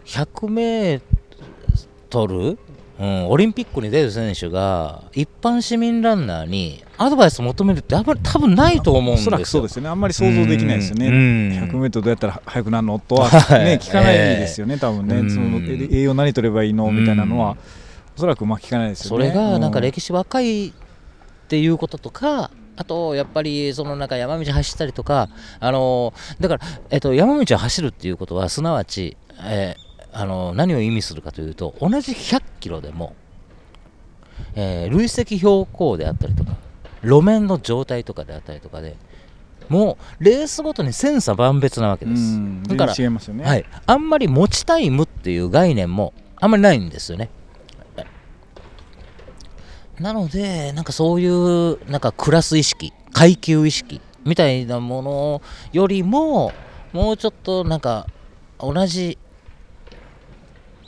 [0.05, 1.01] 100メー
[2.09, 2.59] トル、
[2.99, 9.29] うん、オリンピックに出る選手が一般市民ランナーにアドバイス求めるってあんまり多分ないと思うんですよ。
[9.29, 9.89] おそらくそうですよね。
[9.89, 11.13] あんまり想像できないですよね、うん。
[11.71, 13.65] 100m どうやったら速くなるのとは、はい。
[13.65, 15.31] ね、聞かないですよね、多分ね、うん。
[15.31, 17.57] そのえ栄養何取ればいいのみたいなのは、
[18.15, 19.29] おそらくまあ聞かないですよね。
[19.31, 20.71] それがなんかうん歴史若いっ
[21.47, 25.29] ていうこととか、あとやっぱりそのなんか山道走ったりとか、
[25.59, 29.82] あのだから、えっと、山道を走るっていうことは、すなわち、えー
[30.13, 33.15] あの何を意味するかというと、同じ100キロでも、
[34.55, 36.55] えー累積標高であったりとか、
[37.03, 38.95] 路面の状態とかであったりとかで
[39.69, 47.29] もうレースごとに千差万別なわけです、うんだからね、はい、あんまり持ちタイムっていう概念もあんまりないんですよね。
[49.99, 56.51] なので、なんかそういうなんかクラス意識、階級意識みたいなものよりも、
[56.93, 58.07] もうちょっとなんか
[58.59, 59.17] 同じ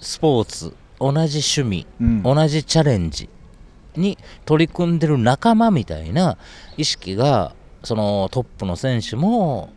[0.06, 2.22] スポーツ、同じ趣味、うん。
[2.22, 3.28] 同じチャレンジ
[3.96, 6.38] に取り組んでる仲間みたいな
[6.78, 9.74] 意識がそのトップの選手も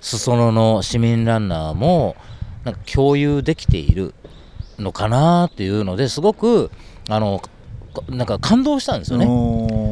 [0.00, 2.16] 裾野の市民ランナーも
[2.64, 4.14] なんか共有できている
[4.78, 6.70] のかなっていうのですごく
[7.10, 7.50] あのか
[8.08, 9.26] なんか感動したんですよね。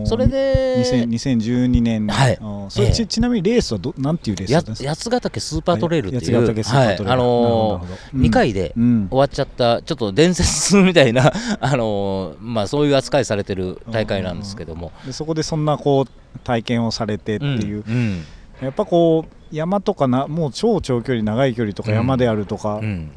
[0.07, 2.39] それで2000 2012年、はい。
[2.69, 2.93] それええ。
[2.93, 4.89] ちちなみにレースはどなんていうレースですか？
[4.91, 7.05] 八ヶ岳スーパートレイルっていう、八ヶ岳スーパートレイル。
[7.05, 7.13] はい。
[7.13, 7.79] あのなるほど。
[7.79, 8.23] なるほどうん。
[8.23, 9.09] 2回でうん。
[9.11, 14.93] 終わっちゃったちょっと伝説みたいな、 あのーまあ、そういう扱いされてる大会なんですけども。
[15.05, 18.23] でそこでそんなこう体験をされてっていう、うん
[18.63, 23.11] やっぱこう山とかなもう超長距離長い距離とかうん山であるとかっうん。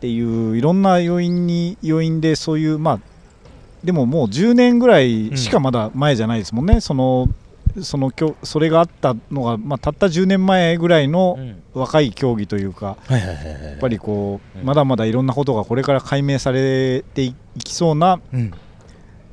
[0.00, 2.98] ていういろんな要因に要因でそういうまあ
[3.84, 7.28] でももう10年ぐらいしかまだ前じゃないですもんね、その
[7.82, 11.60] そのきょそれがあったのが、まあ、たった10年前ぐらいのうん。
[11.74, 14.64] 若い競技というか、やっぱりこう、うん。
[14.64, 18.52] まだまだいろんなことがこれから解明されていきそうなうん。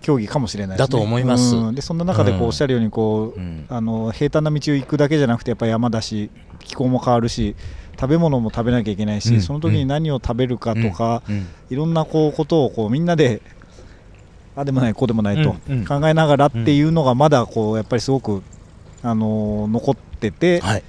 [0.02, 0.92] 競技かもしれないですね。
[0.92, 1.56] だと思います。
[1.56, 1.76] うん。
[1.76, 2.48] でそんな中でこううん。
[2.48, 3.66] おっしゃるようにこう、うん。
[3.70, 7.56] あの平坦な道を行くだけじゃなくてやっぱり山だし気候も変わるし
[8.00, 9.42] 食べ物も食べなきゃいけないし、うん。
[9.42, 11.48] その時に何を食べるかとか、うん。
[11.70, 13.44] いろんなこうことをこうみんなで
[14.56, 15.54] あでもないこうでもないと。
[15.88, 18.44] 考えながらっていうのがまだこうやっぱりすごく、
[19.04, 20.84] あのー残ってて、はい、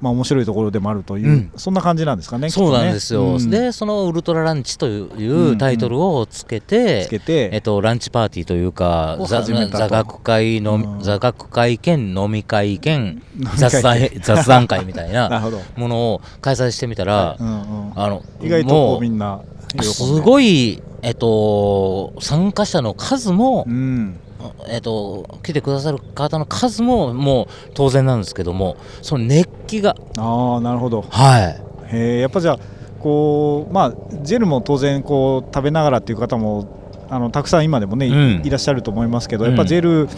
[0.00, 1.52] まあ、面白いところでもあるという、うん。
[1.56, 2.50] そんな感じなんですかね。
[2.50, 3.50] そうなんですよ、うん。
[3.50, 9.42] でそのウルトラランチというタイトルをつけて、つけて、えっと、ランチパーティーというか座
[9.88, 11.00] 学会の、うん。
[11.00, 13.22] 座学会兼飲み会兼
[13.56, 17.50] 雑談 雑談会みたいなものを開催してみたら、うんう
[17.90, 17.92] ん。
[17.96, 19.40] あの意外とみんな
[19.82, 24.20] すごい、えっと、参加者の数も、うん。
[24.68, 29.96] えっと、来てくださる方の数ももう当然なんですけどもその熱気が。
[30.16, 31.02] ああなるほど。
[31.02, 31.60] はい。
[31.92, 32.58] へえやっぱじゃあ
[33.00, 36.68] こうまあジェルも当然こう食べながらっていう方も
[37.10, 38.46] あのたくさん今でもね、いうん。
[38.46, 39.50] いらっしゃると思いますけど、うん。
[39.50, 40.08] やっぱジェル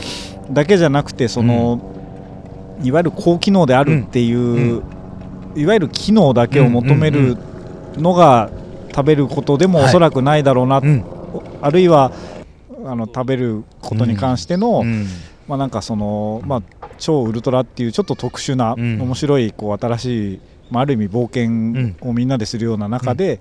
[0.53, 1.81] だけじゃなくてその、
[2.83, 4.83] いわゆる高機能であるっていう、
[5.57, 7.39] いわゆる機能だけを求める
[7.97, 8.51] のが
[8.91, 9.89] 食べることでもはい。
[9.89, 11.05] おそらくないだろうな、うん。
[11.63, 12.13] あるいは
[12.85, 15.07] あの食べることに関しての、うん。
[15.49, 19.01] まあ、なんかその、まあ、超ウルトラっていうちょっと特殊な、うん。
[19.01, 23.41] 面白いこう新しい、まあ、ある意味冒険をみんなでするような中で、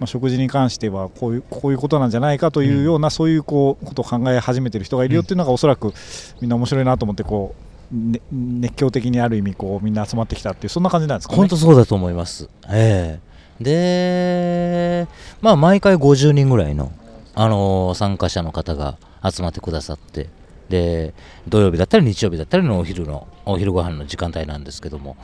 [0.00, 5.92] まあ、食事に関してはこういうこういうことなんじゃないかというような、そういうこうことを考え始めてる人がいるよっていうのがおそらく
[6.40, 7.54] みんな面白いなと思ってこ
[7.92, 11.36] う、ね熱狂的にある意味こうみんな集まってきたっていうそんな感じなんですかね。
[11.36, 12.48] 本当そうだと思います。
[12.68, 15.06] ええで、
[15.40, 16.92] まあ、毎回50人ぐらいの、
[17.34, 18.96] あのー参加者の方が
[19.28, 20.28] 集まってくださって、
[20.68, 21.14] で、
[21.48, 25.16] 土曜日だったり日曜日だったりのお昼の、お昼ご飯の時間帯なんですけども、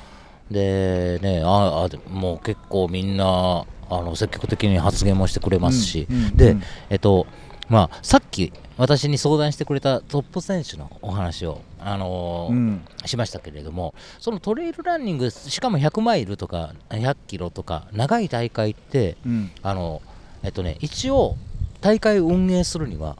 [0.50, 6.62] で、ね、ああでもう結構みんな、あの積極的に発言もしてくれますし、うんうんで、うん。
[6.90, 7.26] えっと、
[7.68, 12.84] まあ、さっき私に相談してくれたトップ選手のお話を、あのーうん。
[13.04, 19.50] しましたけれどもそのトレイルランニングしかも100マイルとか100キロとか長い大会ってうん。
[19.62, 20.00] あの、
[20.42, 21.36] えっとね、一応
[21.82, 23.18] 大会を運営するには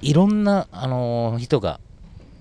[0.00, 1.78] いろんな、あのー人が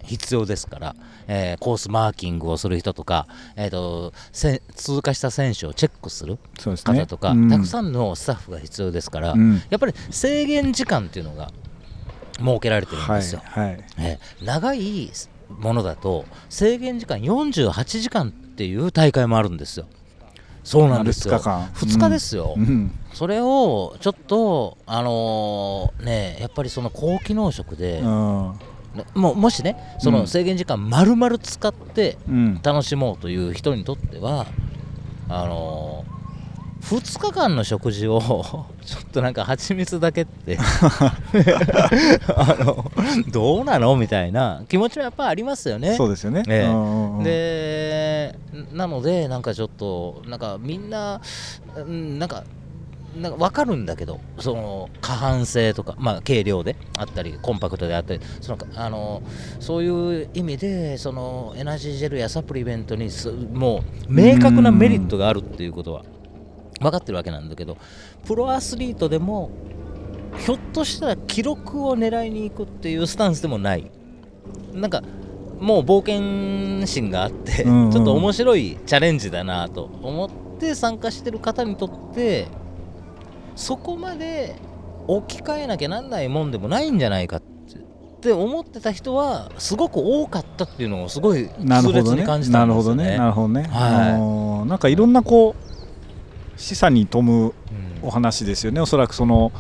[0.04, 0.96] 必要ですから、
[1.28, 6.40] えーコースマーキングをする人とか、えっとせ通過した選手をチェックする
[6.84, 7.50] 方とか、うん。
[7.50, 9.62] たくさんのスタッフが必要ですから、うん。
[9.70, 11.52] やっぱり制限時間っていうのが
[12.40, 13.42] 設けられてるんはいですよ。
[13.46, 15.12] はいえー長い
[15.60, 19.86] ものだと制限時間48時間っていう大会もあるんですよ。
[20.64, 21.36] そうなんですよ。
[21.36, 22.56] 2日間2日ですよ。
[22.58, 28.60] うんそれをちょっとあのーねやっぱりその高機能食で、うん
[29.14, 34.48] ももしねその制限時間丸々使ってうん楽しもうという人にとっては
[35.30, 36.15] あのー、
[36.86, 38.22] 2日間の食事を
[38.86, 40.58] ちょっとなんか蜂蜜だけって。
[42.36, 42.92] あの
[43.32, 43.96] どうなの？
[43.96, 44.64] みたいな。
[44.70, 45.96] 気持ちはやっぱありますよね。
[45.96, 46.44] そうですよね。
[47.24, 48.36] で
[48.72, 51.22] なのでなんかちょっとなんかみんな
[51.76, 52.44] うんなんか
[53.20, 59.24] なんか分かるんだけどその過半性とか、まあ、軽量であったりコンパクトであったりそのあの
[59.60, 66.04] そういう意味でそのエナジージェルやサプリメントにすもう明確なメリットがあるっていうことは
[66.80, 67.78] 分かってるわけなんだけど
[68.26, 69.50] プロアスリートでも
[70.38, 73.90] ひょっとしたら記録を狙いに行くっていうスタンスでもない。
[74.74, 75.02] なんか
[75.60, 82.48] もう冒険心があって、ちょっと面白いチャレンジだなと思って参加してる方にとって
[83.56, 84.58] そこまで
[85.08, 87.42] 置き換えなきゃなんないもんでもないんじゃないかっ
[88.22, 93.04] て思ってた人はすごく多かったっていうのをすごい痛烈になるほどね感じたですよなんるほどね。
[93.12, 93.18] ね。
[93.18, 93.72] なるほどね、はい。
[93.72, 95.65] あのーなんかいろんなこう
[96.58, 97.54] 示唆に富むうん
[98.02, 98.80] お話ですよね。
[98.82, 99.52] おそらくその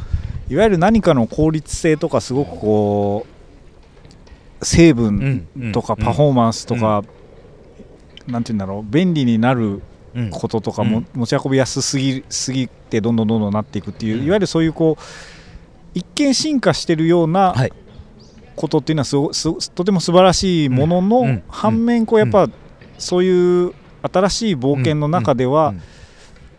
[0.49, 3.25] いわゆる何かの効率性とかすごくこ
[4.61, 6.05] う成分うんとかうん。
[6.05, 7.03] パフォーマンスとか、
[8.27, 9.81] なんて言うんだろう便利になる
[10.13, 10.29] うん。
[10.29, 11.07] こととかも、うん。
[11.13, 14.25] 持ち運びやすすぎすぎてどんどんどんどんなっていくっていう、うん。
[14.25, 15.01] いわゆるそういうこう
[15.93, 17.73] 一見進化してるようなはい。
[18.55, 21.27] ことっていうのはすごすとても素晴らしいものの、うん。
[21.27, 21.43] うん。
[21.49, 22.47] 反面こうやっぱ、
[22.97, 25.81] そういう新しい冒険の中では、うん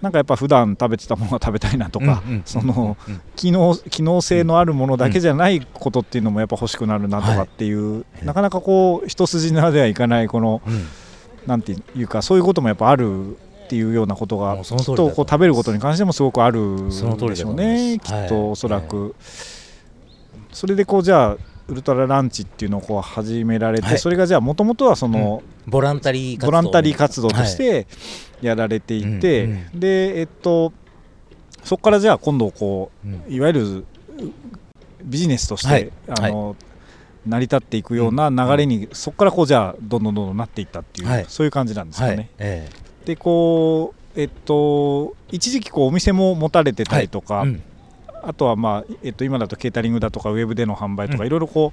[0.03, 10.87] なんかやっぱ普段食べてたものが食べたいなとか、そのうん機能機能性のあるものだけじゃないことっていうのもやっぱ欲しくなるなとかっていう、なかなかこう一筋縄ではいかないこのうん。
[11.47, 16.93] なんていうかそういうこともやっぱあるっていうようなことがきっとこう食べることに関してもすごくあるんで
[17.37, 19.15] しょうねきっとはいおそらく、
[20.53, 21.37] それでこうじゃあ
[21.69, 23.99] ウルトラランチっていうのをこう始められて、はい。
[23.99, 27.87] それがじゃあもともとはその、ボランタリー活動ボランタリー活動として
[28.41, 29.81] やられていて、うんうん。
[29.81, 30.73] でえっと
[31.65, 33.15] そこからじゃあ今度こうん。
[33.15, 33.85] ういわゆる
[35.03, 35.93] ビジネスとして、はい。
[36.09, 36.57] あの
[37.27, 41.27] 成り立っていくような流れに、そこからこうじゃあどんどんどんどんなっていったっていう、はい。
[41.29, 42.17] そういう感じなんですかね。
[42.17, 42.29] はい。
[42.39, 42.71] え
[43.05, 47.63] でこうえっと一時期こうお店も持たれてたりとか、えうん
[48.27, 51.27] あとはまあえっと今だとケータリングだとかウェブでの販売とかうん。
[51.27, 51.73] いろいろこ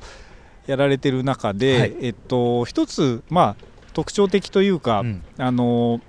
[0.68, 1.96] うやられてる中で、はい。
[2.02, 5.24] えっと一つまあ特徴的というか、うん。
[5.38, 6.00] あの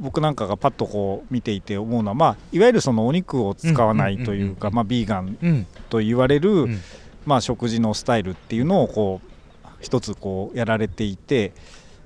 [0.00, 5.66] 僕なんかがパッとこう見ていて思うのは、まあ、いわゆるそのお肉を使わないというか、ビーガンうん。
[5.90, 6.80] と言われる、うん。
[7.26, 11.52] まあ、食事のスタイルっていうのをこう一つこうやられていて、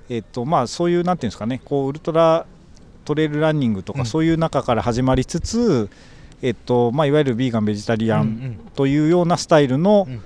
[0.09, 2.45] えっとまあ、そういうなんていうんですかねこうウルトラ
[3.05, 3.99] トレイルランニングとうん。
[3.99, 5.89] かそういう中から始まりつつ、
[6.41, 10.21] えっとまあ、いわゆるビーガンベジタリアンうんというようなスタイルの、うん。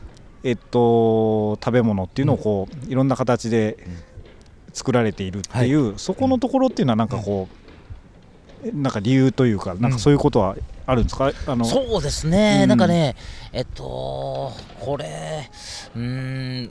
[0.46, 3.80] えっと、食べ物っていうのをこう、いろんな形で
[4.74, 7.50] 作られているっていう、そこのところっていうのはなんかこ
[8.64, 12.70] う、なんか理由というかなんかそういうことはあるんですか、あのそうですね、うん。
[12.70, 13.16] なんかね、
[13.54, 15.50] えっと、これ、
[15.96, 16.70] うーん、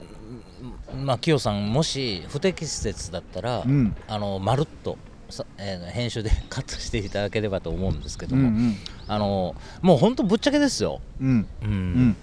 [1.05, 3.93] まあ、キヨさん、もし不適切だったら、うん。
[4.07, 4.97] あのまるっとさ、
[5.57, 8.75] えー編集で カットしていただければと思うんですけうども、ん
[9.07, 11.47] あのもう本当、ぶっちゃけですよ、うん。
[11.63, 11.69] うん。
[11.69, 12.17] うん。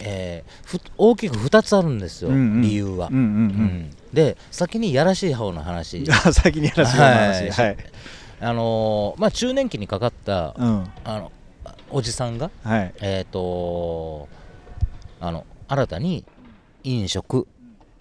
[0.00, 2.62] えーふ大きく2つあるんですよ、うんうん。
[2.62, 3.08] 理由は。
[3.08, 3.90] うんうんうんうん。
[4.12, 7.70] で先にやらしい方の話、あ 先にやらせてもらいますはい。
[7.70, 7.76] はい、
[8.40, 10.86] あのーまあ、中年期にかかった、うん。
[11.04, 11.32] あの
[11.90, 12.94] おじさんが、はい。
[13.00, 14.28] えー、と
[15.20, 16.24] あの新たに
[16.84, 17.46] 飲食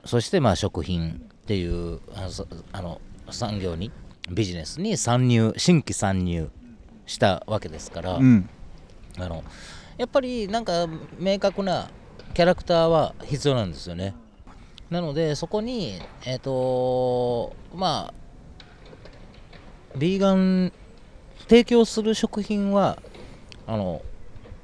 [0.06, 3.92] そしてまあ食品っていうあそあの産業に
[4.30, 6.50] ビジネスに参入新規参入
[7.06, 8.50] したわけですから、うん。
[9.18, 9.44] あの
[9.98, 10.88] やっぱりなんか
[11.20, 11.90] 明確な
[12.34, 14.14] キャラクターは必要なんですよね。
[14.90, 20.74] なのでそこにえっ、とまあビーガン
[21.48, 23.02] 提供する食品は
[23.68, 24.02] あの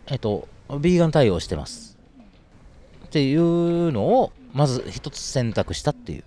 [0.07, 0.47] えっ、と
[0.79, 1.97] ビーガン対応してます。
[3.05, 6.23] っていうのをまず一つ選択したっていう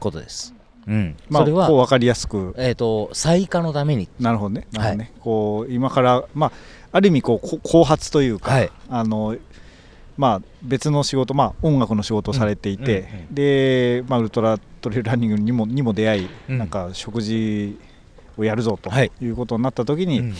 [0.00, 0.52] ことです
[0.86, 2.54] うん、まあそれはこう分かりやすく。
[2.56, 4.08] えっ、と再化のために。
[4.20, 4.66] なるほどね。
[4.72, 6.52] なるほどね、こう今からまあ
[6.92, 8.70] ある意味こうこ後発というか、はい。
[8.88, 9.36] あの
[10.16, 16.58] まあ別の仕事まあ音楽の仕事をされていて、うんうんうんでまあウルトラトレイルランニングにもにも出会い、うん。
[16.58, 17.78] なんか食事
[18.38, 19.10] をやるぞとはい。
[19.20, 20.28] いうことになった時に、うん。
[20.28, 20.36] やっ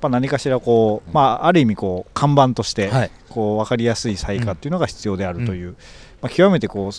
[0.00, 3.10] ぱ何かしらこう、まあ、ある意味こう看板として、はい。
[3.30, 5.76] こう分かりやすい採火っていうのが必要であるという、
[6.20, 6.92] まあ、極めてこう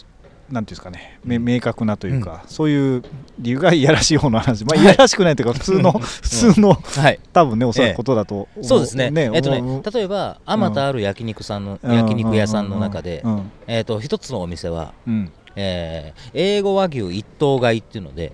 [0.49, 1.45] なんていうんですかね、めうん。
[1.45, 3.03] 明確なというか、そういう
[3.39, 4.85] 理由がいやらしい方の話、まあ、はい。
[4.85, 6.01] いやらしくないというか 普通の、うん。
[6.01, 7.19] 普通のはい。
[7.33, 9.11] 多分ねおそらくことだと思う、そうですね。
[9.33, 11.95] えっとね例えばあまたある焼肉さんの、うん。
[11.95, 13.35] 焼肉屋さんの中で、うん。
[13.35, 13.51] うん。
[13.67, 15.31] えっと一つのお店は、うん。
[15.55, 18.31] えー、英語和牛一頭買いっていうので、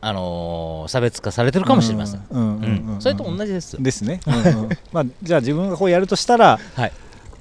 [0.00, 2.40] あのー差別化されてるかもしれません、うん。
[2.40, 2.46] うん。
[2.46, 2.94] うん。
[2.94, 3.00] うん。
[3.00, 4.34] それと同じですよ、ですね、うん。
[4.34, 4.68] うん。
[4.92, 6.92] まあ、じゃあ自分がこうやるとしたら、はい。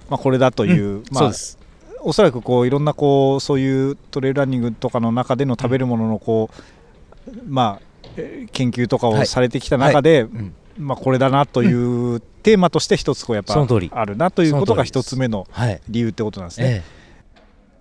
[0.10, 1.58] まあ、これだという、まあそうです
[2.04, 6.50] おそらくこういろんなこうそういうトレイルランニングとかの中での食べるもののこ
[7.28, 7.86] う、まあ
[8.18, 10.54] えー研究とかはいをされてきた中で、うん。
[10.78, 13.54] まあ、これだなというテーマとして一つこうやっぱ
[13.92, 16.84] あるなということが一つ目のはい、理由ってことなんですね。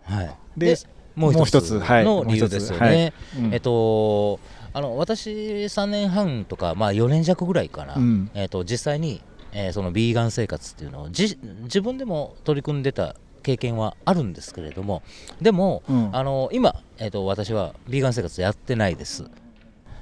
[0.08, 0.14] ええ。
[0.14, 0.76] はい、で
[1.14, 1.80] もう一一つ。
[1.80, 3.12] の理由ですよね、
[3.50, 4.40] えっと
[4.74, 8.30] あの私3年半とか、まあ、4年弱ぐらいかな、うん。
[8.35, 15.02] えっと実際に、えーそのビーガン生活っていうのをじ自分でも取り組んでた経験はあるんですけれども
[15.40, 16.16] でも、うん。
[16.16, 19.24] あの今、えー、と私はビーガン生活やってないです。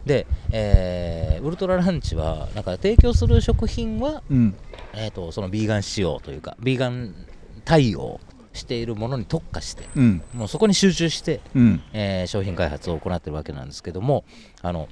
[0.05, 4.55] で、えーウルトラランチはなんか提供する食品は、うん。
[4.95, 7.15] えー、とそのビーガン仕様というかビーガン
[7.65, 8.21] 対応
[8.53, 10.23] しているものに特化してうん。
[10.35, 11.83] もうそこに集中して、うん。
[11.93, 14.25] えー商品開発を行ってるわけなんですけども
[14.63, 14.89] あの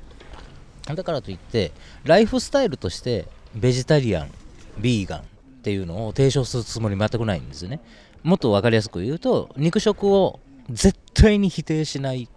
[0.95, 1.73] だからといって
[2.05, 4.31] ライフスタイルとしてベジタリアン
[4.79, 5.23] ビーガンっ
[5.63, 7.81] ていうのを提唱するつもり全くないんですよね
[8.29, 10.39] もっと分かりやすく言うと肉食を
[10.69, 12.29] 絶対に否定しない、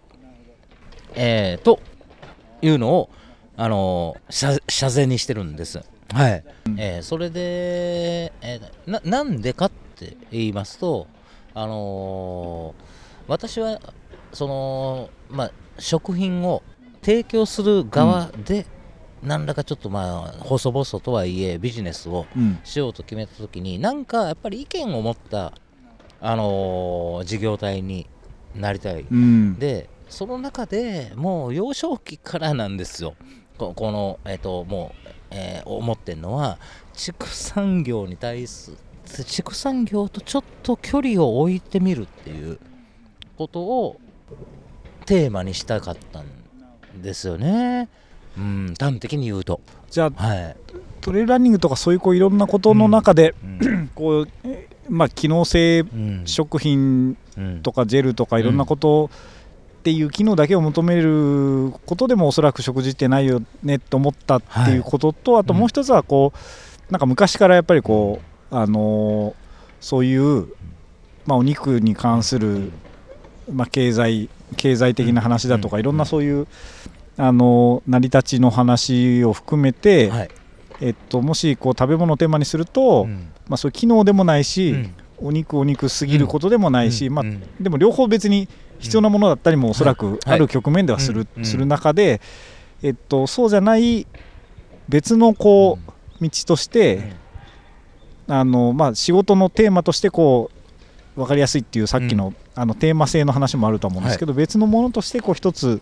[1.16, 1.82] えーと
[2.62, 3.10] いうのを
[3.58, 5.84] あの謝謝罪にしてるんです。
[6.14, 6.44] はい、
[6.78, 11.08] えーそれで、えーななんでかって言いますと
[11.54, 12.92] あのー
[13.28, 13.82] 私は
[14.32, 16.64] そのまあ食品を
[17.02, 18.66] 提供する側で、
[19.24, 22.60] 何らかちょっとまあ細々とはいえビジネスをうん。
[22.64, 25.54] しようと決めた時になんかやっぱり意見を持った、
[26.22, 28.08] あのー事業体に
[28.56, 29.56] なりたい、うん。
[29.60, 33.16] でその中でもう幼少期からなんですよ。
[33.58, 36.58] ここの、えっともう、えー思ってるのは
[36.94, 38.74] 畜産業に対す
[39.26, 42.60] 畜産業とちょっと距離を置いてみるっていう
[43.38, 44.00] ことを
[45.06, 47.90] テーマにしたかったんですよね。
[48.38, 49.60] うん端的に言うと。
[49.90, 50.56] じゃあはい、
[51.02, 53.92] トレイルランニングとかそういうこういろんなことの中で、うん。
[53.96, 54.61] こうえ
[54.92, 56.22] まあ機能性うん。
[56.26, 57.62] 食品うん。
[57.64, 59.10] とかジェルとかいろんなこと
[59.80, 66.34] っていう機能だけを求めることでもおそらく食事ってないよねと思ったっていうことと、あともう一つはこ
[66.90, 69.34] うなんか昔からやっぱりこうあのー
[69.80, 70.48] そういう
[71.26, 72.72] まあお肉に関する
[73.52, 76.48] まあ経済経済的な話だとかいろんなそういう
[77.18, 80.30] あのー成り立ちの話を含めて、はい
[80.82, 83.32] えっともしこう食べ物をテーマにすると、うん。
[83.48, 84.94] まあそういう機能でもないし、うん。
[85.24, 87.42] お肉お肉すぎることでもないし、まあうん。
[87.62, 91.46] でも両方別に必要なものだったりもおそらくある局面ではする,、うん。
[91.46, 92.20] する中で、
[92.82, 94.08] えっと、そうじゃない
[94.90, 95.78] 別のこ
[96.20, 97.14] う道として、
[98.28, 100.50] あのまあ、仕事のテーマとしてこ
[101.16, 105.82] う分かりやすいっていうさっきの,、あのテーマ性の話もあると思うんですけど、別のものとしてこう一つ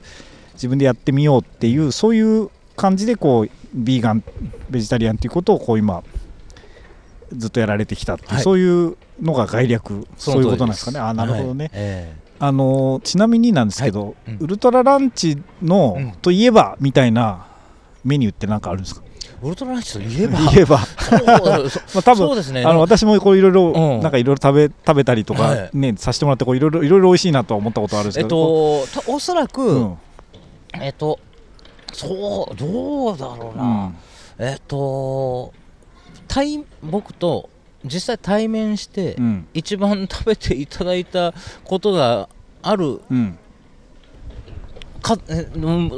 [0.53, 4.23] 自分でやってみようっていうそういう感じでこうビーガン
[4.69, 6.03] ベジタリアンっていうことをこう今
[7.35, 8.43] ずっとやられてきたっていう、はい。
[8.43, 10.99] そういうのが概略そういうことなんですかね。
[10.99, 12.15] あなるほどね、はいえ。
[12.39, 14.37] あのちなみになんですけど、うん。
[14.39, 16.11] ウルトラランチの、うん。
[16.13, 17.45] といえばみたいな
[18.03, 19.01] メニューって何かあるんですか？
[19.05, 19.09] え
[19.41, 20.39] ウルトラランチといえば？
[20.51, 20.85] 言えば、ま
[21.99, 22.63] あ、多分ね。
[22.65, 24.01] あの私もこういろいろうん。
[24.01, 25.69] なんかいろいろ食べ食べたりとかはい。
[25.73, 29.97] ね、させてもらってこういろいろいろいろ美味しいなとは思ったことあるんですえっけど、とたおそらく、うん。
[30.81, 31.19] えっと
[31.93, 33.63] そうどうだろうな、
[34.39, 34.45] うん。
[34.45, 35.53] えっと
[36.27, 37.49] 対僕と
[37.83, 39.47] 実際対面して、うん。
[39.53, 42.29] 一番食べていただいたことが
[42.61, 43.37] あるうん。
[45.01, 45.17] か、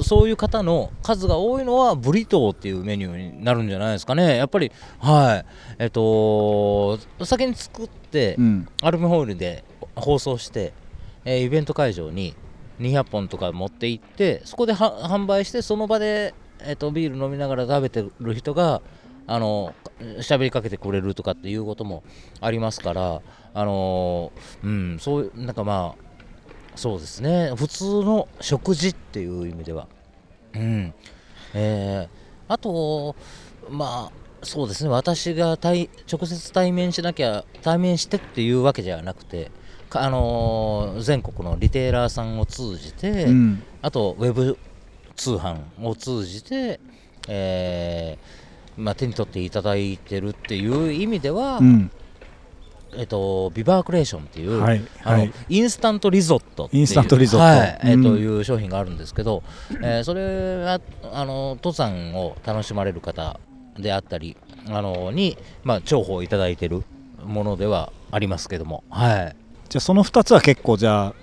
[0.03, 4.37] そういう方の数が多いのはブリトーっていうメニューになるんじゃないですかね。
[4.37, 5.45] やっぱりはい。
[5.79, 8.67] えっと先に作って、うん。
[8.83, 9.63] アルミホイルで
[9.95, 10.73] 包装して、
[11.25, 12.35] えーイベント会場に
[12.81, 18.81] 200本とか持って行ってそこで販売してその場で、えー、とビール飲みながら食べてる人が
[19.27, 19.73] あの
[20.19, 22.03] 喋りかけてくれるとかっていうことも
[22.41, 23.21] ありますから
[23.53, 24.31] あの
[24.63, 26.11] うんそういうなんかまあ
[26.75, 27.53] そうですね。
[27.55, 29.87] 普通の食事っていう意味では。
[30.53, 30.93] うん。
[31.53, 33.15] えーあと
[33.69, 34.89] まあそうですね。
[34.89, 39.51] 私が対直接対面しなきゃ対面してっていうわけじゃなくて
[39.93, 43.63] あのー全国のリテーラーさんを通じて、うん。
[43.81, 44.57] あとウェブ
[45.15, 46.79] 通販を通じて、
[47.27, 51.91] えーまあ、手に取っていただいてるっていう意味では、うん。
[52.93, 55.33] えっと、ビバークレーションっていう、はいあのはい。
[55.49, 58.19] インスタントリゾットインスタントリゾットはいえっとうん。
[58.19, 59.43] いう商品があるんですけど、
[59.81, 60.81] えーそれは
[61.13, 63.39] あの登山を楽しまれる方
[63.77, 64.35] であったり
[64.67, 66.83] あのに、まあ、重宝いただいてる
[67.23, 69.35] ものではありますけども、はい、
[69.71, 71.13] じゃあその2つは結構じゃあ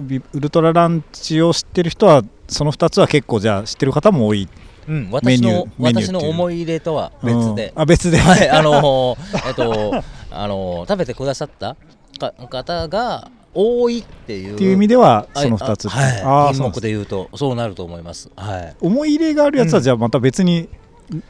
[0.00, 4.48] ビウルトラランチを知ってる人はその2つは結構じゃあ知ってる方も多い
[4.88, 7.72] うん、メ私ニューの私の思い入れとは別で。
[7.76, 7.82] う、ん。
[7.82, 9.94] あ別で、はい、あのーえっと、
[10.32, 11.76] あのー食べてくださった
[12.18, 14.54] か方が多いっていう。
[14.54, 18.28] っていう意味ではその2つあはい、品目で言うとそうなると思います。
[18.34, 18.74] はい。
[18.80, 20.68] 思い入れがあるやつはじゃあまた別に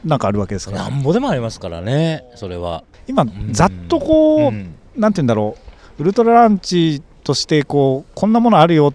[0.03, 2.83] なんかあるわけですか、なんぼでもありますからね、それは。
[3.05, 4.75] 今うんざっとこう、ん。
[4.95, 5.62] なんて言うんだろう
[5.99, 8.93] ウルトラランチとしてこうこんなものあるよ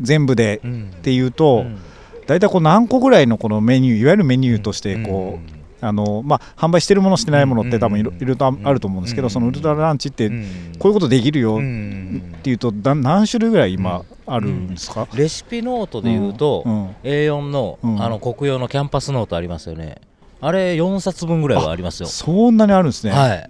[0.00, 0.90] 全部でうん。
[0.94, 1.78] っていうと、うん。
[2.26, 8.22] 大体こう何個ぐらいのこのメニューいわゆるメニューとしてこう、あのまあ、販売してるものしてないものって多分いろうん。
[8.22, 9.30] いろとあると思うんですけど、うん。
[9.30, 10.44] そのウルトラランチってうん。
[10.78, 12.34] こういうことできるよっうん。
[12.42, 16.88] ていうとだ何種類ぐらい今あるんですか、レシピノートで言うと、うん。
[17.04, 18.02] A4 の,、うん。
[18.02, 20.00] あの国用のキャンパスノートありますよね。
[20.40, 22.08] あれ4冊分ぐらいはありますよ。
[22.08, 23.48] そんなにあるんですね、はい、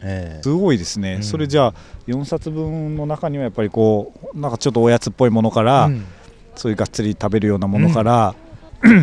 [0.00, 0.42] ええ。
[0.42, 1.22] すごいですね、うん。
[1.22, 1.74] それじゃあ
[2.06, 6.04] 4冊分の中にはやっぱりこうなんかちょっとおやつっぽいものから、うん。
[6.56, 8.34] そういうがっつり食べるようなものから、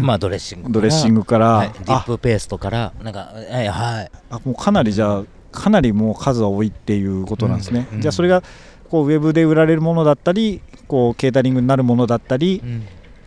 [0.01, 4.11] まあドレッシングドレッシンググから、はい、ディッあプペーストからなんかはいはい。
[4.29, 5.23] あもうかなりじゃあ
[5.53, 8.01] かなりもう数は多いっていうことなんですね、うん。
[8.01, 8.43] じゃあそれが
[8.89, 12.83] こうウェブで売られるものだったりこうケータリングになるものだったり、うん。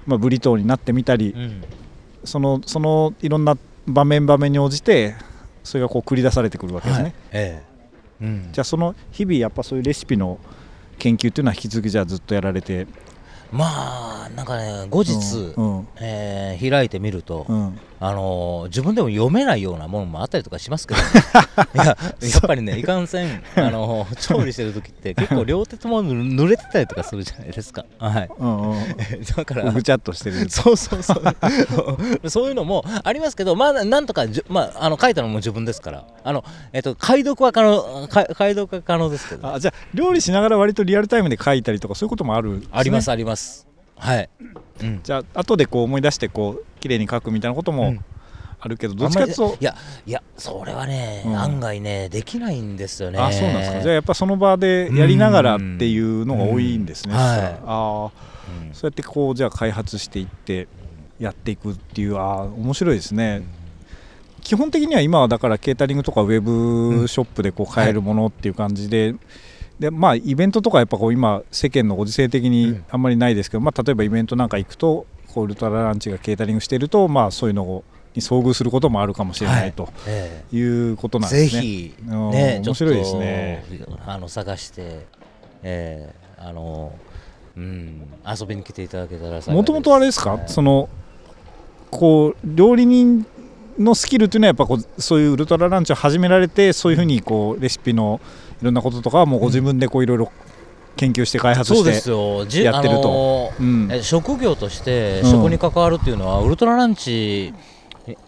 [0.06, 1.64] まあ、ブリトーになってみたり、うん。
[2.24, 3.56] そのそのいろんな
[3.86, 5.14] 場面場面に応じて
[5.64, 7.14] それがこう繰り出されてくるわけですね、はい。
[7.32, 7.62] え
[8.20, 8.24] え。
[8.24, 8.48] うん。
[8.52, 10.38] じゃあその日々やっぱそういうレシピの
[10.98, 12.86] 研究っていうのは引き続きじゃあずっとやられて
[13.50, 15.12] まあなんかね後日、
[15.56, 15.88] うんうん。
[16.00, 17.78] えー開いてみると、うん。
[18.00, 21.00] あのー自分でも読めないようなものもあったりとかしますけど。
[21.74, 27.84] いややっぱりねいかんせん、あのー調理してる時って結構両手とも濡れてたりとかするじゃないですか。
[27.98, 28.30] はい。
[28.38, 28.78] うんうん。
[29.36, 30.48] だからぐちゃっとしてる。
[30.50, 31.24] そうそうそう。
[32.28, 36.04] そういうのもありますけどまあなんとかじゅ、まあ、あの書いたのも自分ですから。
[36.22, 39.54] あの、えっと、解読は可能か解読は可能ですけど。
[39.54, 42.66] あじゃあ料理しながら割とリアルタイムで書いたりとかそういうこともあるね。
[42.72, 43.37] ありますあります
[43.96, 44.28] はい、
[44.80, 48.04] うん、じゃあ後でこう思い出してこう綺麗に書くみたいなこともうん。
[48.60, 51.36] あるけど、どっちかというといやいやそれはね、うん。
[51.36, 53.16] 案外ねできないんですよね。
[53.20, 53.80] あそうなんですか。
[53.82, 57.20] じゃあやっぱその場でやりながらっていうのが多いんですね、うん。
[57.20, 57.52] そしたらはい。
[57.52, 60.66] ああうんそうやってこうじゃあ開発していって
[61.20, 63.42] やっていくっていうああ面白いですね、
[64.40, 69.14] 基本的には今はだからケータリングとかウェブショップでこう買えるものっていう感じで、
[69.78, 72.84] でまあイベントとかやっぱこう今世間のご時世的にうん。
[72.90, 81.60] あんまりないですけど、まあ、例えばイベントなんか行くとこうウルトラランチがケータリングしてるとまあそういうのをに遭遇することもあるかもしれないとえいうことえなんですね。
[81.60, 83.64] ぜひうんね面白いですね。
[84.06, 85.06] あの探して
[85.62, 86.92] ええあの
[87.56, 90.42] うん遊びに来ていただけたらもともとあれですか、はい。
[90.46, 90.88] その
[91.90, 93.26] こう料理人
[93.78, 98.20] のスキルっていうのはやっぱこうそういうウルトラランチを始められてそういうふうにこうレシピの
[98.60, 100.32] いろんなこととかはもうご自分でこういろいろ
[100.96, 103.52] 研究して開発してやってると。
[103.58, 103.88] うん。
[103.90, 105.30] え職業としてうん。
[105.30, 107.54] 食に関わるっていうのは、ウルトラランチ、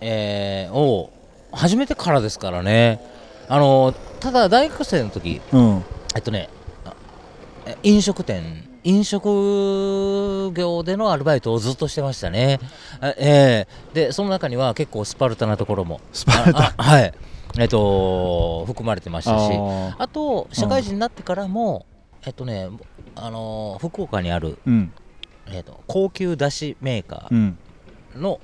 [0.01, 1.11] えーを
[1.53, 3.01] 始めてからですからね。
[3.49, 5.85] あのただ大学生の時うん。
[6.14, 6.49] えっとね
[7.83, 8.68] 飲食店。
[8.83, 12.61] 飲食業でのアルバイトをずっとしてましたね。
[13.01, 16.01] あえーでその中には結構スパルタなところも。
[16.12, 16.72] スパルタ。
[16.78, 17.12] はい
[17.59, 21.87] えっと含まれてましたしああと社会人になってからも、
[22.25, 22.69] えっとね
[23.17, 24.93] あの福岡にある、ーうん。
[25.53, 27.59] えっと高級だしメーカうん。
[28.15, 28.41] ーの、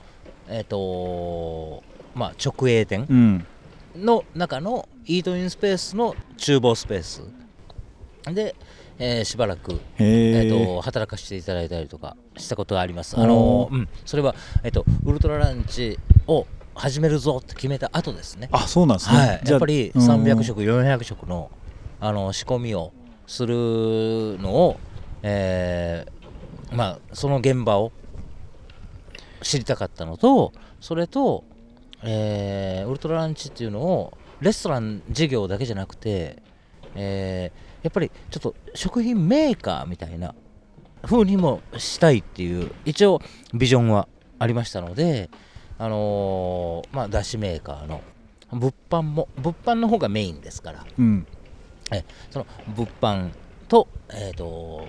[0.48, 1.82] えっと
[2.14, 3.46] まあ、直営店うん。
[3.94, 7.22] の中のイートインスペースの厨房スペース。
[8.34, 8.54] で、
[8.98, 13.16] えーしばらく、えへえっと働かせていただいたりとかしたことがあります。
[13.18, 14.34] あのうん、それは、
[14.64, 16.46] えっとウルトラランチを
[16.76, 18.48] 始めるぞって決めた後ですね。
[18.52, 20.02] あそうなんですね、はい、やっぱりうん。
[20.02, 21.50] 300食、400食の
[21.98, 22.92] あの仕込みを
[23.26, 23.54] する
[24.40, 24.80] のを、
[25.22, 27.90] えーまあ、その現場を
[29.42, 31.44] 知りたかったのとそれと、
[32.02, 36.42] えーウルトラランチっていうのをレストラン事業だけじゃなくて、
[36.94, 40.34] えーやっぱりちょっと食品メーカーみたいな
[41.04, 43.20] 風にもしたいっていう一応
[43.54, 44.08] ビジョンは
[44.40, 45.30] ありましたので、
[45.78, 48.00] あのーまあ、だしメーカーの
[48.52, 50.84] 物販も物販の方がメインですから。
[50.98, 51.26] うん。
[52.30, 53.30] その物販
[53.68, 54.86] と,、えー、と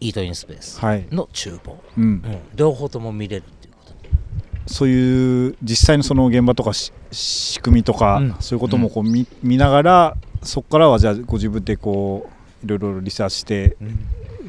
[0.00, 2.04] イートインスペースはい、の厨房、うん。
[2.04, 4.10] う、ん、両方とも見れるっていうことで。
[4.66, 8.36] そういう実際のその現場とかし仕組みとか、うん。
[8.40, 12.28] そういうこともこう見,、見ながらそこからはじゃあご自分でこ
[12.62, 13.76] ういろいろリサーチして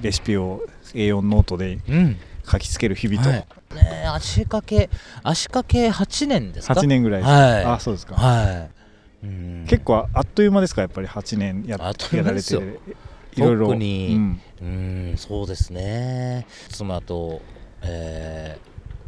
[0.01, 0.63] レシピを
[0.93, 2.17] A4 ノートでうん。
[2.49, 4.89] 書きつける日々と、はいねえ足掛け
[5.23, 7.65] 足掛け8年ですか？8年ぐらいですか、はい。
[7.65, 8.69] あそうですか、は
[9.23, 9.65] い、うん。
[9.67, 10.81] 結構あっという間ですか？
[10.81, 12.61] やっぱり8年やあっという間ですよ。
[12.61, 12.91] やられて
[13.35, 14.15] いろいろ特に。
[14.15, 14.41] うん。
[14.61, 14.65] う
[15.13, 16.45] んそうですね。
[16.69, 17.41] 妻と、
[17.81, 18.57] え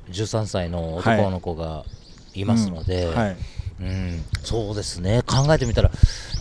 [0.09, 1.85] ー、13歳の男の子が
[2.33, 3.35] いますので、うんはい、
[3.81, 5.21] うん、そうですね。
[5.23, 5.91] 考えてみたら、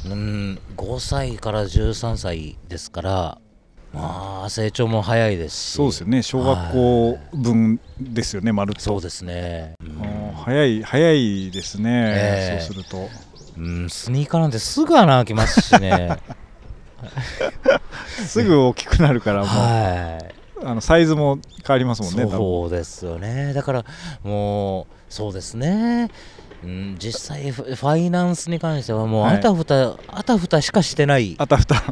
[0.07, 3.39] うん、5歳から13歳ですから
[3.93, 5.73] まあ成長も早いですし。
[5.75, 6.23] そうですよね。
[6.23, 8.81] 小学校分ですよね、まるっと。
[8.81, 12.61] そうですね、うあんー早い早いですね、ええ。
[12.61, 13.09] そうすると。
[13.59, 16.17] うん、スニーカーなんてすぐ穴開きますしね。
[18.27, 20.35] すぐ大きくなるからもう、はい。
[20.65, 23.53] あのサイズも変わりますもんねそうですよね。
[23.53, 23.85] だから
[24.23, 26.09] もうそうですね。
[26.63, 29.37] うん、実際フファイナンスに関してはもうはい。
[29.37, 31.35] あたふた、あたふたしかしてない。
[31.39, 31.83] あたふた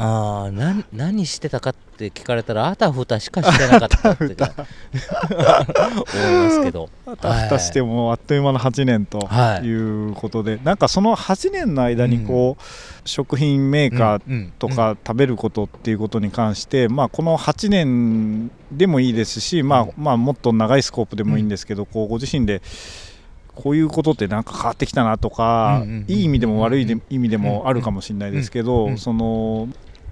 [0.00, 6.88] ああ何何してたかって聞かれたらあたふたしかしてなかったってか思いますけど。
[7.04, 9.66] あたふたしてもあっという間の8年とはい。
[9.66, 12.62] いうことで、なんかその8年の間にこう、
[13.08, 19.92] 食品メーカーうんとか食べることっていうことに関して、まあ、この8年でもいいですし、まあうん。
[19.96, 22.62] まあ、もっと長いスコープでもいいんですけど、こうご自身で
[23.56, 28.98] こういうことってなんか変わってきたなとか、うんうんいい意味でも悪い意味でもあるかもしれないですけど、うん。
[28.98, 29.68] その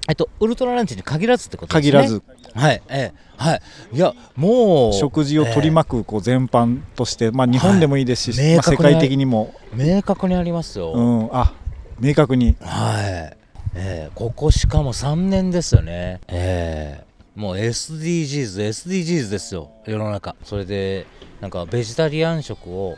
[0.09, 1.93] えっとウルトラランチに限らずってことですね。
[1.93, 2.23] 限らず。
[2.55, 3.61] はいええはい。
[3.93, 11.53] いやもう食事を取り巻くこう全般として、まあ、日本でもいいですし、まあ、世はい明確に界的にも、ええ明確にありますよ、うん、あ
[12.01, 12.57] 明確に。
[12.61, 13.37] はい、
[13.75, 16.21] ええここしかも3年ですよね。
[16.29, 20.37] ええもう SDGs、SDGs ですよ、世の中。
[20.43, 21.07] それで、
[21.43, 22.97] なんかベジタリアン食を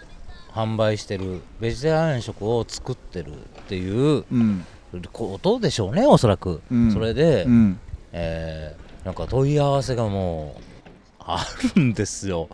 [0.53, 3.37] 販売してる、ベジタリアン食を作ってるっ
[3.67, 4.65] ていううん
[5.13, 6.61] ことでしょうね、おそらく。
[6.71, 7.81] うんそれで、うん
[8.13, 10.63] えーなんか問い合わせがもう
[11.21, 12.49] あるんですよ。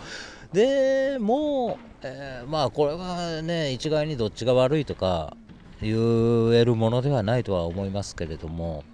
[0.52, 5.36] でもう、えーまあこれはね一概にどっちが悪いとか
[5.80, 5.90] 言
[6.54, 8.84] えるものではないとは思いますけれども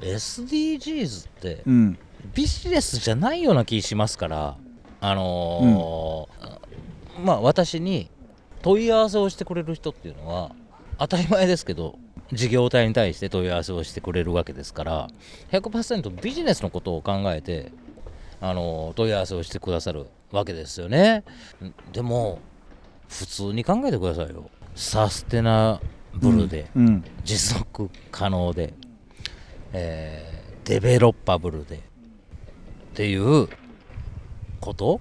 [0.00, 1.98] SDGs ってうん
[2.34, 4.56] ビジネスじゃないような気しますから
[5.00, 8.10] あのーまあ私に
[8.62, 10.50] 問い合わせをしてくれる人っていうのは
[10.98, 11.98] 当たり前ですけど
[12.32, 15.08] 事業体に対して問い合わせをしてくれるわけですから
[15.52, 17.70] 100%ビジネスのことを考えて
[18.40, 21.22] あの問い合わせをしてくださるわけですよね。
[21.92, 22.40] でも
[23.08, 24.50] 普通に考えてくださいよ。
[24.74, 25.80] サステナ
[26.14, 27.04] ブルで、うん。
[27.22, 28.72] 持続可能で、
[29.72, 31.78] えーデベロッパブルでっ
[32.94, 33.48] ていう
[34.60, 35.00] こと？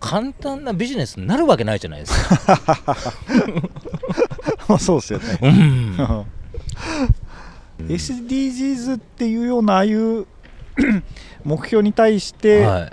[0.00, 2.96] 簡単なビジネスになるわけないじゃないですか。
[4.68, 5.38] ま あそうですよね。
[5.42, 5.48] う
[7.82, 10.26] ん、 SDGs っていうようなああいう
[11.44, 12.92] 目標に対して、はい、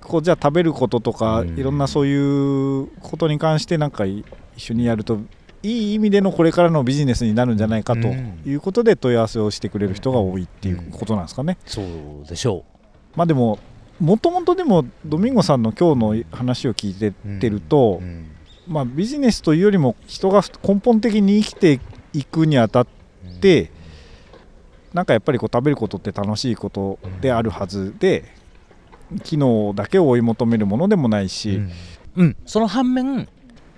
[0.00, 1.58] こうじゃあ食べることとか、うん。
[1.58, 4.24] いろんなそういうことに関してなんかい
[4.56, 5.20] 一緒にやると
[5.62, 8.40] いい意味でのこれからのビジネスになるんじゃないかとうん。
[8.44, 11.58] いうことで問い合わせをしてくれる人が多いっていうことなんですかね。
[11.66, 12.64] そうでしょ
[13.16, 13.58] まあでも
[13.98, 17.36] もともとでもドミンゴさんの今日の話を聞いてう。
[17.36, 18.26] ってると、うん
[18.70, 21.80] まあ、ビジネスというよりも人が根本的に生きて
[22.12, 22.86] いくにあたっ
[23.40, 23.72] て、
[24.92, 28.32] なんかやっぱりこう食べることって楽しいことであるはずで、
[29.24, 31.72] 機能だけを追い求めるものでもないし、うん。
[32.14, 32.36] うん。
[32.46, 33.28] その反面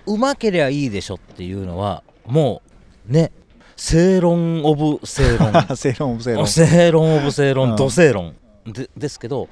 [0.05, 2.61] うまけりゃいいでしょっていうのはも
[3.09, 3.33] うね。
[3.75, 7.77] 正論オブ正論正論正論正論オブ正論、うん。
[7.77, 8.37] 土正論
[8.67, 9.49] でですけど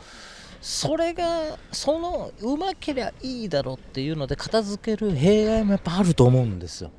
[0.60, 6.90] それがそのうまけりゃいいだろうっていうので片付ける弊害もやっぱあると思うんですよ。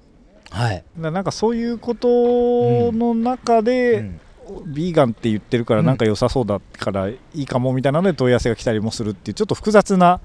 [0.50, 4.22] はい、だなんかそういうことの中で、うん。
[4.66, 10.20] ビーガンって言ってるからなんか良さそうだからいいかもみたいなので問い合わせが来たりもするっていうちょっと複雑な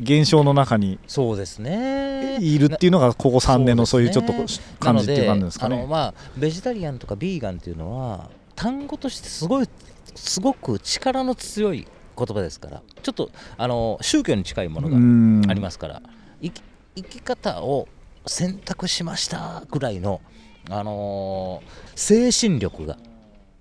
[0.00, 2.38] 現象の中にそうですね。
[2.40, 4.32] いるっていうのがここ3年のそういうちょっと
[4.78, 5.76] 感じっていう感じですかね。
[5.76, 9.68] なのであの、まあ、ベジタリアンとかビーガンっていうのは単語としてすごい
[10.14, 11.86] すごく力の強い
[12.18, 12.82] 言葉ですから。
[13.02, 15.42] ちょっとあの宗教に近いものがうん。
[15.48, 16.02] ありますから。
[16.42, 16.62] 生き
[16.96, 17.86] 生き方を
[18.26, 20.20] 選択しましたぐらいの、
[20.68, 22.96] あのー精神力が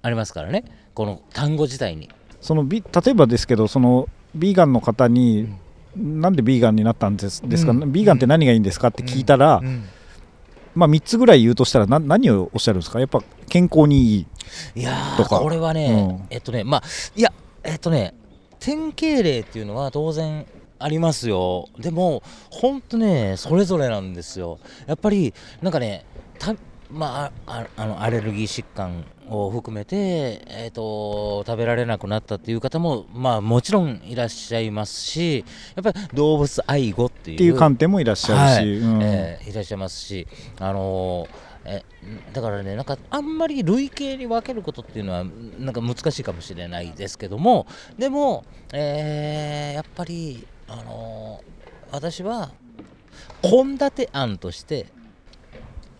[0.01, 0.63] ありますからね。
[0.93, 2.09] この単語自体に。
[2.41, 5.47] そのビ例えばですけどそのビーガンの方に、
[5.95, 7.91] なんでビーガンになったんですですか、うん。
[7.91, 9.85] ビーガンって何がいいんですかって聞いたら、うん。
[10.75, 12.99] まあ、3つぐらい言うとしたらな何をおっしゃるんですか？
[12.99, 14.15] やっぱ健康にい
[14.75, 15.39] いいやーとか。
[15.39, 16.27] これはね、うん。
[16.29, 16.83] えっとねまあ
[17.15, 17.33] いや
[17.63, 18.13] えっとね
[18.59, 20.45] 典型例っていうのは当然
[20.79, 21.67] ありますよ。
[21.79, 24.59] でもほんとねそれぞれなんですよ。
[24.85, 26.05] やっぱりなんかね
[26.39, 26.55] た
[26.89, 35.43] まあああのアレルギー疾患を含めて、えっと食べられなくなったっていう方もまあもちろんいらっしゃいますし
[35.75, 39.03] やっぱり動物愛護っていうっていう観点もいらっしゃるし、うん。
[39.03, 40.27] えーいらっしゃいますし、
[40.59, 41.83] あのーえ
[42.31, 45.25] だからね、なんかあんまり類型に分けることっていうのは
[45.59, 51.57] なんか難しいかもしれないですけども、でも、えーやっぱり、あのー
[51.89, 52.51] 私は
[53.41, 54.87] 献立案として、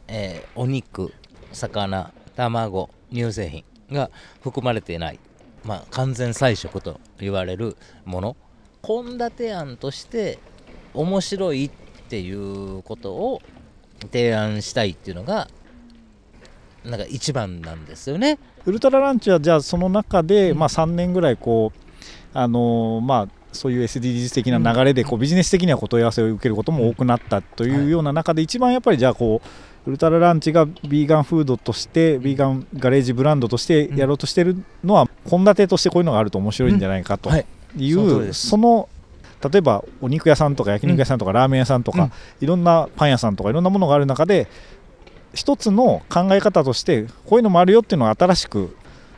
[0.08, 1.14] えーお肉、
[1.52, 4.10] 魚、卵、乳製品が
[4.42, 5.20] 含まれていない、
[5.66, 8.38] まあ、完全菜食と言われるもの、
[8.82, 10.40] 献立案として
[10.94, 11.72] 面白いっ
[12.10, 13.42] ていうことを
[14.12, 15.48] 提案したいっていうのが
[16.86, 18.40] なんか一番なんですよね。
[18.66, 21.80] ウルトラランチはじゃあその中で、うんまあ、3年ぐらいこう、
[22.34, 29.42] あのーまあ、そういう SDGs 的な流れでこうビジネス的には問い合わせを受けることも多くなったというような中で一番やっぱりじゃあこ
[29.86, 37.46] うウルトラランチがビーガンフードとしてビーガンガレージブランドとしてやろうとしてるのは献立としてこういうのがあると面白いんじゃないかとはい。
[37.76, 38.90] うその
[39.44, 42.12] 例えばお肉屋さんとか焼肉屋さんとかラーメン屋さんとか、うん。
[42.42, 44.48] いろんなパン屋さんとかいろんなものがある中で
[45.34, 48.76] 一つの考え方としてこういうのもあるよっていうのを新しく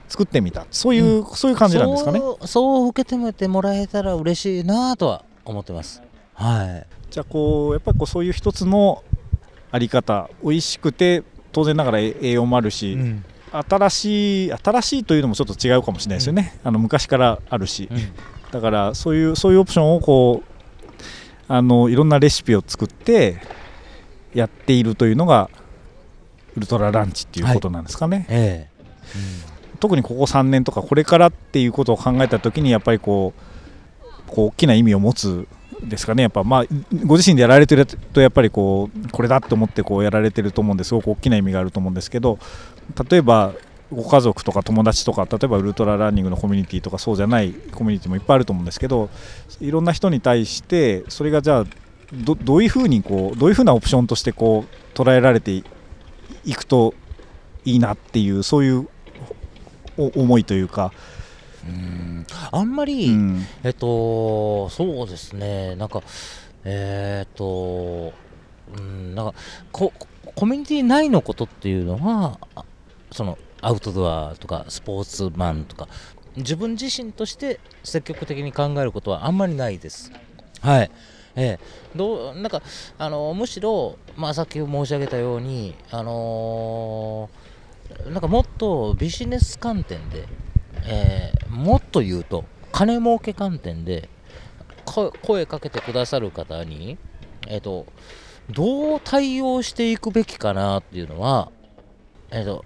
[0.09, 0.65] 作ってみた。
[0.71, 2.19] そういう、そういう感じなんですかね？
[2.19, 6.01] そうそう受け止めてもらえたら嬉しいなとは思ってます。
[6.33, 6.87] はい。
[7.09, 9.03] じゃあこうやっぱりこうそういう一つの
[9.71, 13.23] あり方美味しくて当然ながら栄養もあるし、うん。
[13.51, 17.89] 新しい新しいというのもちょっと違うかもしれないですよね、あの昔からあるし、
[18.51, 20.49] だからそういうそういうオプションをこう
[21.47, 23.41] あのいろんなレシピを作って
[24.33, 25.49] やっているというのが
[26.55, 29.77] ウルトラランチっていうことなんですかね、ええ。
[29.79, 35.47] 特にここ3年とかこれからっていうことを考えた時にやっぱりこうこう大きな意味を持つ
[35.81, 36.23] ですかね。
[36.23, 36.63] やっぱまあ
[37.05, 42.37] ご自身でやられてるとやっぱりこうこれだと思ってこうやられてると思うんですごく大きな意味があると思うんですけど
[43.09, 43.53] 例えば
[43.91, 49.09] ご家族とか友達とか例えばウルトラランニングのコミュニティとかそうじゃないコミュニティもいっぱいあると思うんですけど
[49.59, 51.65] いろんな人に対してそれがじゃあ
[52.13, 55.63] どどういうふうにこうどういうふうなオプションとしてこう捉えられてい
[56.45, 56.93] いくと
[57.65, 58.87] いいなっていうそういう
[59.97, 60.93] お思いというか、
[61.67, 62.25] うん。
[62.51, 63.45] あんまり、うん。
[63.63, 65.75] えっとそうですね。
[65.75, 66.01] なんか
[66.63, 68.13] えっと
[68.77, 69.33] うんなんか
[69.71, 69.91] コ
[70.35, 72.63] コミュニティ内のことっていうのはあ
[73.11, 75.87] そのアウトドアとかスポーツマンとか
[76.35, 80.11] 自分自身として積極的に考えることはあんまりないです。
[80.61, 80.91] はい
[81.35, 81.59] ええ、
[81.95, 82.61] どうなんか
[82.97, 87.49] あのむしろ、まあ、さっき申し上げたように、あのー
[88.11, 90.27] なんかもっとビジネス観点で、
[90.85, 94.07] えーもっと言うと金儲け観点で
[94.85, 96.97] こ声かけてくださる方に、
[97.47, 97.85] えー、と
[98.49, 101.51] どう対応していくべきかなっていうのは、
[102.31, 102.65] えーと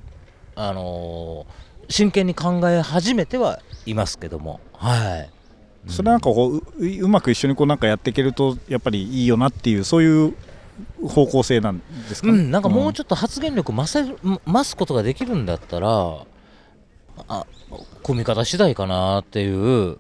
[0.55, 5.29] あのー真剣に考え始めてはいますけども、はい、
[5.91, 10.33] それなんかこうううまく一緒にこうなんかやっていけるとやっぱりいいよなっていうそういう
[11.05, 12.33] 方向性なんですかね？
[12.33, 16.25] うん、なんかもうちょっと発言力増せる増すことができるんだったら
[17.27, 17.45] あ
[18.01, 19.97] 組み方次第かなっていう。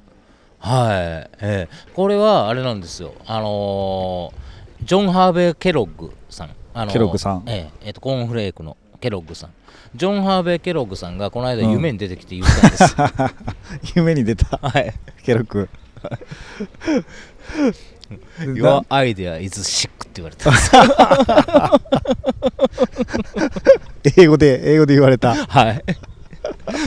[0.59, 1.69] はい、ええ。
[1.93, 3.13] これはあれなんですよ。
[3.25, 7.43] あのージョン・ハーベイ・ケロッグさん、あのーケロッグさん。
[7.45, 9.49] えええっとコーンフレークのケロッグさん
[9.95, 12.95] ジョン・ハーベイ・ケロッグさんがこの間夢に出てきて言ったんです、
[13.95, 14.57] 夢に出た。
[14.61, 14.93] はい。
[15.23, 15.69] ケロック。
[18.39, 20.49] Your idea is sick って言われた。
[20.49, 20.53] ん
[24.03, 25.33] です英語で英語で言われた。
[25.33, 25.83] はい。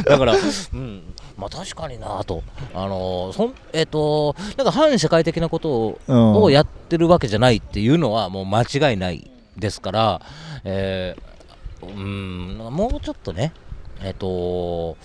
[0.04, 2.42] だから、うん、まあ確かになと、
[2.74, 6.34] あのーそんえっ、と、なんか反社会的なことを,、うん。
[6.42, 10.20] をやってるわけじゃないっていうのはもう間違いないですから、
[10.64, 11.35] えー
[11.82, 13.52] うん、もうちょっとね、
[14.00, 14.96] えっ、と、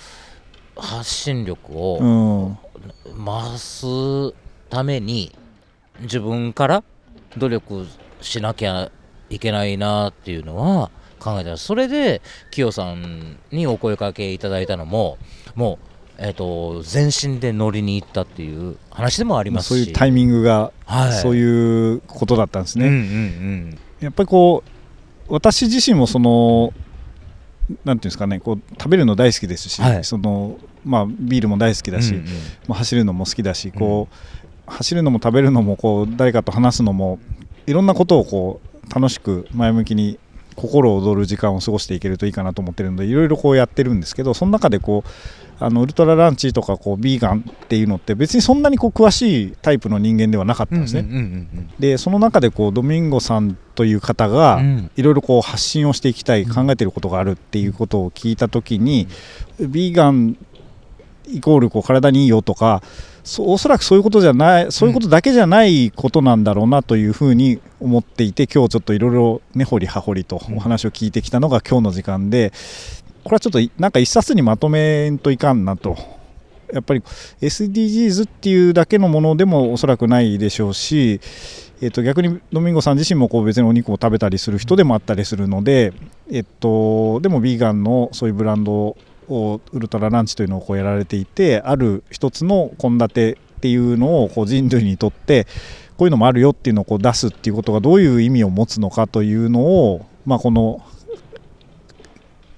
[0.75, 2.57] 発信力うをん。
[3.25, 4.35] 増す
[4.69, 5.35] ために、
[6.01, 6.83] 自分から
[7.37, 7.85] 努力
[8.21, 8.91] しなきゃ
[9.29, 15.17] いけないなっていうのは考えたらそれでキヨさんにお声かけいただいたのも
[15.55, 22.87] もう、えー、と全身で乗りに行ったっていう話でもありますしそういうタイミングが、はい、そういうことだったんですね。
[22.87, 24.70] うんうんやっぱりこう
[25.31, 26.73] 私自身もその
[27.85, 30.03] なんていうんですかねこう食べるの大好きですし、はい。
[30.03, 32.25] そのまあ、ビールも大好きうんだし、うんうん。
[32.67, 37.19] まあ、走るのも好きだしこう、走るのも食べるのもこう誰かと話すのも
[37.67, 40.19] いろんなことをこう楽しく前向きに
[40.55, 45.09] 心躍る時間を過ごしていけるといいかなと思ってるのでいろいろこうやってるんですけどその中でこう
[45.61, 51.47] あのウルトラランチとかこうビーガンっていうのって別にそんなにこう詳しいタイプの人間ではなかったんですね。
[51.79, 59.07] でその中でこうドミンゴさんという方がうんいろいろこう発信をしていきたい考えていることがあるっていうことを聞いた時に
[59.59, 60.35] ビーガン
[61.27, 62.81] イコールこう体にいいよとか
[63.39, 72.51] おそらくそういうことじゃないそういうことだけじゃないことなんだろうなというふうに思っていて今日ちょっといろいろ根掘り葉掘りとお話を聞いてきたのが今日の時間で
[73.23, 75.97] これはちょっとなんか一冊にまとめんといかんなと。
[76.73, 77.01] やっぱり
[77.41, 81.19] SDGs っていうだけのものでもおそらくないでしょうし、
[81.81, 85.93] えっと逆にドミンゴさん自身もこう別にお肉を食べたりする人でもあったりするので、
[86.31, 88.95] えっと、でもビーガンのそういうブランド
[89.27, 95.45] をウルトラランチというのをこうやられていてある一つの献立っていうのをこう人類にとって
[95.97, 100.81] こういうのもあるよっていうのをこう出すっていうことがどういう意味を持つのかというのを、まあ、この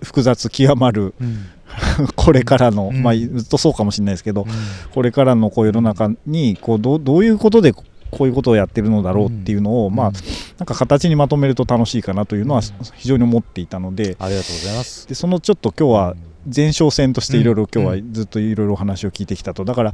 [0.03, 1.45] 複雑極まるうん。
[2.15, 3.01] これからの、うん。
[3.01, 4.47] まあ、ずっとそうかもしれないですけど、うん。
[4.91, 7.83] これからのこう世の中にこうどうどういうことでこ
[8.21, 10.11] ういうことをやってるのだろうっていうのを、まあ、
[10.59, 12.85] なんか形にまとめると楽しいかなというのはうん。
[12.93, 14.15] 非常に思っていたので。
[14.19, 15.07] ありがとうございます。
[15.07, 16.15] でそのちょっと今日は
[16.53, 19.65] 前哨戦としていろいろうん今日はずっといろいろお話を聞いてきたと。
[19.65, 19.93] だから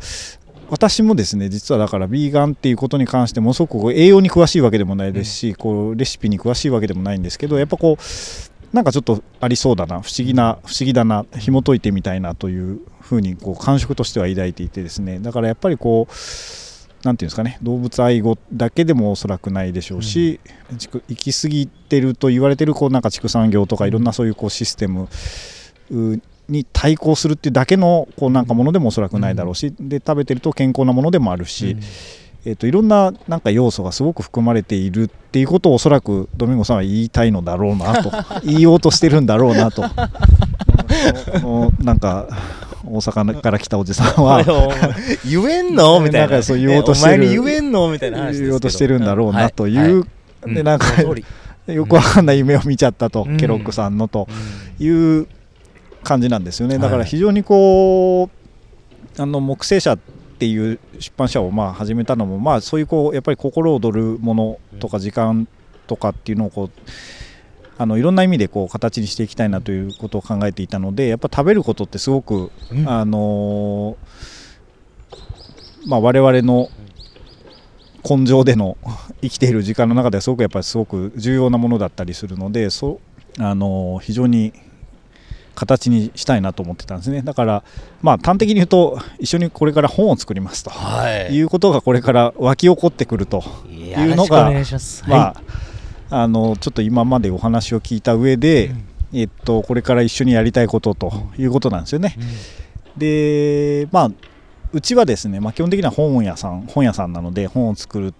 [0.70, 8.04] 私もですね実はだからビーガンっていうことに関してものすごく栄養に詳しいわけでもないですし、こうレシピに詳しいわけでもないんですけどやっぱこう
[8.74, 15.20] なんかちょっとありそうだな不思議な不思議だな紐解いてみたいなというふうにこう感触としては抱いていてですね。
[15.20, 20.40] だからやっぱりこうなんていうんですかね動物愛護だけでもおそらくないでしょうし、
[20.78, 25.08] 畜行き過ぎてると言われてるこうなんか畜産業とかいろんなそういうこうシステム
[25.92, 31.78] うに対抗するっていうだけのこうなんかものでもおそらくないだろうし、で食べてると健康なものでもあるし、
[32.50, 38.12] えー、といろんななんか要素がすごく含まれているっていうことをおそらくドミンゴさんは言いたいのだろうなと
[38.44, 39.84] 言いようとしてるんだろうなと。
[41.42, 42.28] このなんか
[42.84, 44.44] 大阪から来たおじさんは
[45.24, 46.00] 言えんの？
[46.00, 46.42] みたいな。
[46.42, 47.30] そう言おうとしてる。
[47.30, 47.92] 言えんの？
[47.92, 49.94] みたいな言おうとしてるんだろうなという、はい。
[49.94, 50.56] はい。
[50.56, 51.26] でなんかその通り。
[51.76, 53.38] よくわかんない夢を見ちゃったと、うん。
[53.38, 54.28] ケロックさんのと
[54.80, 55.28] うんいう
[56.04, 56.80] 感じなんですよね。
[56.80, 57.00] だかはい。
[57.00, 58.28] ら非常にこ
[59.16, 59.96] うあの木星社
[60.40, 65.50] っていう出版社をまあ始めたのもまあそういうこうやっぱり心躍るものとか時間
[65.86, 66.70] とかっていうのをこう
[67.78, 72.90] あのいろんな意味でこう形にしていきたいなということを考えていたのでやっぱ食べることってすごくうん。
[72.90, 73.98] あの
[75.88, 76.70] まあ、我々の
[78.10, 78.78] 根性での
[79.22, 83.02] 生きている時間の中ではすごくやっぱりすごく重要なものだったりするのでそ
[83.38, 84.54] あの非常に
[85.60, 87.22] 形にしたいなと思ってたんですね。
[87.22, 87.64] だから
[88.02, 90.70] まあ端的に言うと一緒にこれから本を作りますと。
[90.70, 91.36] はい。
[91.36, 94.52] いうことがこれから湧き起こってくると、いいうのが
[95.08, 95.42] まあ
[96.12, 98.86] あのちょっと今までお話を聞いた上で、うん。
[99.12, 102.16] えっと、これから一緒にやりたいことということなんですよね。
[102.96, 104.12] でまあ
[104.72, 108.14] うちはですね、まあ、基本的には本屋さん本屋さんなので本を作る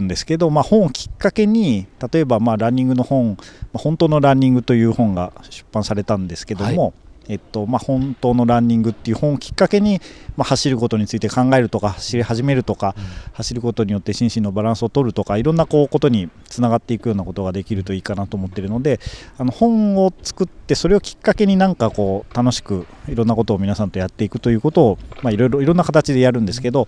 [0.00, 3.36] んですけど、まあ、本をきっかけに例えばまあランニングの本
[3.72, 6.94] 「まあ本当のランニング」という本が出版されたんですけども、
[7.28, 10.00] えっとまあ、本当のランニングっていう本をきっかけに、
[10.36, 12.94] まあ、走ることについて考えるとか走り始めるとか
[13.32, 19.00] 走ることによって心身のバランスを取るとかいろんなこうことにつながっていくようなことができるといいかなと思っているので
[19.38, 26.86] あの本を作ってそれをきっかけになんかこう楽しくいろんなことを皆さんとやっていくということを、まあ、いろいろいろんな形でやるんですけど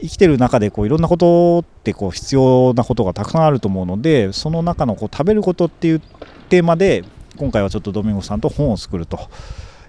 [0.00, 6.00] 生きてる中でこういろんなことってこう必要なことがたくさんあると思うのでその中のこう食べることっていう
[6.48, 7.04] テーマで
[7.36, 9.18] 今回はちょっとドミンゴさんと本を作ると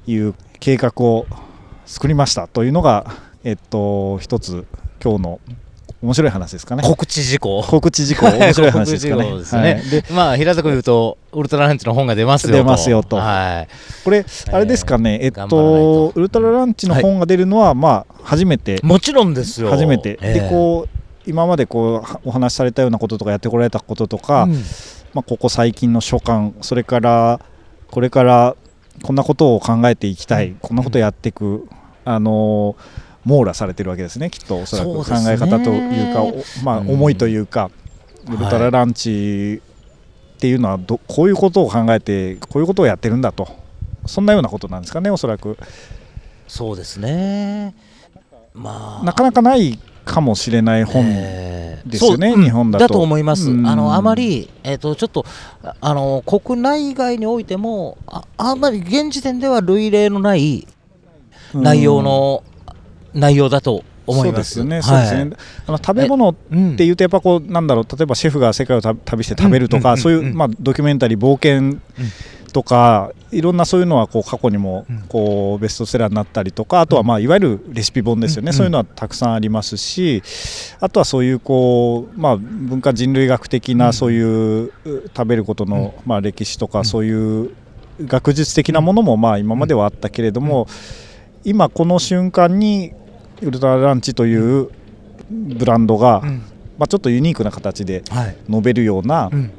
[0.07, 1.25] いう計画を
[1.85, 3.05] 作りましたというのが、
[3.43, 4.65] えっと、一つ
[5.03, 5.39] 今日の
[6.01, 6.81] 面白い話ですかね。
[6.83, 7.61] 告知事項。
[7.61, 9.37] 告知事項面白い話ですかね。
[9.37, 9.61] ですね。
[9.61, 9.89] はい。
[9.89, 12.57] でまあ平たく言うとウルトラランチの本が出ますよと。
[12.57, 13.17] 出ますよと。
[13.17, 13.67] はい。
[14.03, 18.79] これあれですかね、えっ頑張らないととウルトラランチの本が出るのは、まあ初めて。
[18.81, 19.69] もちろんですよ。
[19.69, 24.53] 初めて、ええでこう今までこうはお話しされたようなこととかやってこられたこととか、うん。
[25.13, 27.41] まあ、ここ最近の所感それから
[27.91, 28.55] これから
[29.03, 30.55] こんなことを考えていきたい、うん。
[30.55, 31.67] こんなことをやっていく、
[32.05, 32.75] あの
[33.25, 34.93] 網羅されてるわけですねきっとおそらく。
[34.93, 36.89] 考え方というか、おまあ、うん。
[36.91, 37.69] 思いというか、
[38.27, 39.61] ウルトラランチ
[40.35, 43.47] っていうのはどこういうことを考えてこういうことをやってるんだと。
[44.07, 45.57] そんなようなことなんですかねおそらく。
[46.47, 47.75] そうですね。
[48.53, 49.05] まあ。
[49.05, 51.89] なかなかないかもしれない本、えー。
[51.89, 52.43] ですよねそううん。
[52.43, 52.87] 日本だと。
[52.87, 53.67] だと思います、うん。
[53.67, 55.25] あのあまり、えー、とちょっと
[55.63, 60.67] ああの国内外においてもああんまり現時点では類例のない
[61.53, 62.43] 内容の、
[63.13, 64.55] 内容だと思います。
[64.55, 65.31] そうですよね、そうですね。
[65.67, 66.73] あの食べ物うん。
[66.73, 67.85] っていうとやっぱこうなんだろう。
[67.85, 69.97] 例えばシェフが世界をた旅して食べるとか、うん。
[69.97, 70.33] そういう、うん。
[70.33, 71.79] まあ、ドキュメンタリー冒険
[72.51, 75.03] とか、いろんなそういうのはこう過去にもうん。
[75.07, 78.53] こうベストセラーになったりとかあとはまあいわゆるレシピ本ですよね、うん。
[78.53, 80.21] そういうのはたくさんありますし
[80.79, 83.93] あとはそういうこう、まあ、文化人類学的うなん。
[83.93, 84.71] そういうう
[85.15, 87.51] 食べることの、まあ、歴史とかそういう
[88.05, 90.67] 学術的なものもまあ今まではあったけれども、
[91.43, 92.93] 今この瞬間に
[93.41, 94.69] ウルトラランチという
[95.31, 96.41] ブランドが、うん。
[96.77, 98.35] まあ、ちょっとユニークな形ではい。
[98.49, 99.51] 述べるようなうん。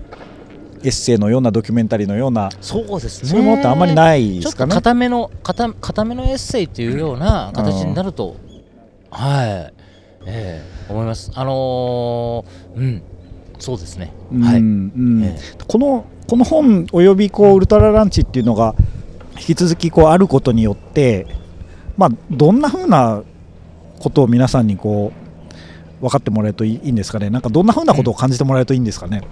[0.84, 3.28] エッセイのようなドキュメンタリーのようなそうですね。
[3.28, 4.74] そういうものってあんまりないちょっとですかね。
[4.74, 8.34] 固めの固固めのエッセイというような形になると、
[9.08, 9.48] はい、
[10.26, 11.30] ええ思います。
[11.36, 13.02] あのーうん、
[13.60, 14.12] そうですね。
[14.32, 14.58] うんはい。
[14.58, 15.22] うん。
[15.22, 18.74] えこのこの本およびこうウルトラランチっていうのが
[19.38, 21.26] 引き続きこうあることによって、
[21.96, 23.22] まあ、どんなふうな
[24.02, 25.12] ことを皆さんにこ
[26.00, 27.30] う分かってもらえるといいんですかね。
[27.30, 29.22] なんかどんなふうなことを感じてもらえるといいんですかね。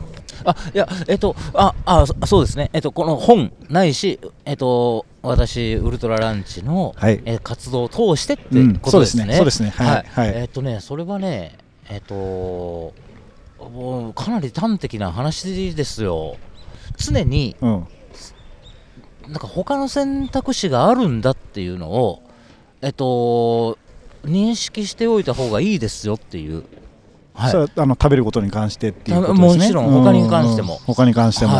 [0.44, 2.70] あいやえっとああそそうですね。
[2.72, 7.20] えっとこの本ないしえっと私ウルトラランチの、はい。
[7.24, 9.34] えー活動を通してってうんことですね。
[9.34, 9.72] そうですね。
[9.76, 9.86] そうですね。
[9.86, 10.04] はい。
[10.08, 10.32] はい。
[10.34, 11.58] えーっとねそれはね
[11.88, 12.94] えーっと
[14.14, 16.36] かなり端的な話ですよ。
[16.96, 17.86] 常にうん。
[19.28, 22.22] なんか他の選択肢があるんだっていうのを
[22.80, 23.78] えっと
[24.24, 26.64] 認識しておいた方がいいですよっていう。
[27.34, 27.50] はい。
[27.50, 29.58] それはあの食べることに関してっていうことですね。
[29.58, 29.90] もちろん。
[29.90, 30.74] 他に関しても。
[30.74, 31.52] うんうん他に関しても、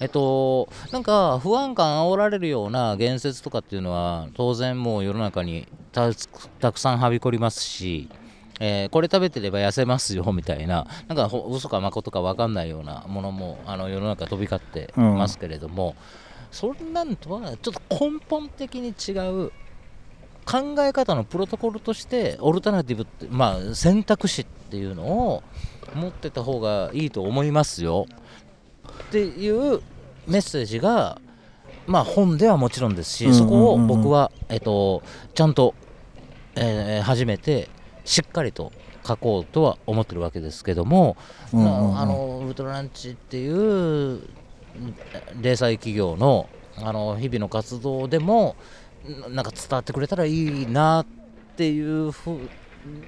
[0.00, 6.10] えっと、なんか不安感煽られるような言説とかっていうのは当然もう世の中にた
[6.60, 8.08] たくさんはびこりますし、
[8.60, 10.86] えーこれ食べてれば痩せますよみたいな。
[11.08, 15.94] なんかほ嘘か誠か分かんないようなものもあの世の中飛び交ってますけれども、
[16.50, 19.12] そんなんとはちょっと根本的に違
[19.46, 19.52] う
[20.44, 25.42] 考え方のプロトコルとしてオルタナティブって、まあ、選択肢っていうのを
[25.94, 28.06] 持ってた方がいいと思いますよ。
[29.06, 29.80] っていう
[30.26, 31.20] メッセージが、
[31.86, 35.02] まあ、本ではもちろんですし、そこを僕は、えっと、
[35.34, 35.74] ちゃんと、
[36.56, 37.68] えー初めて
[38.04, 38.70] しっかりと
[39.06, 41.16] 書こうとは思ってるわけですけども、
[41.52, 41.92] うんうんうん。
[41.92, 44.20] まああのウルトラランチっていう
[45.40, 48.54] 零細企業のあの日々の活動でもん
[49.28, 51.06] なんか伝わってくれたらいいなっ
[51.56, 52.38] ていうふう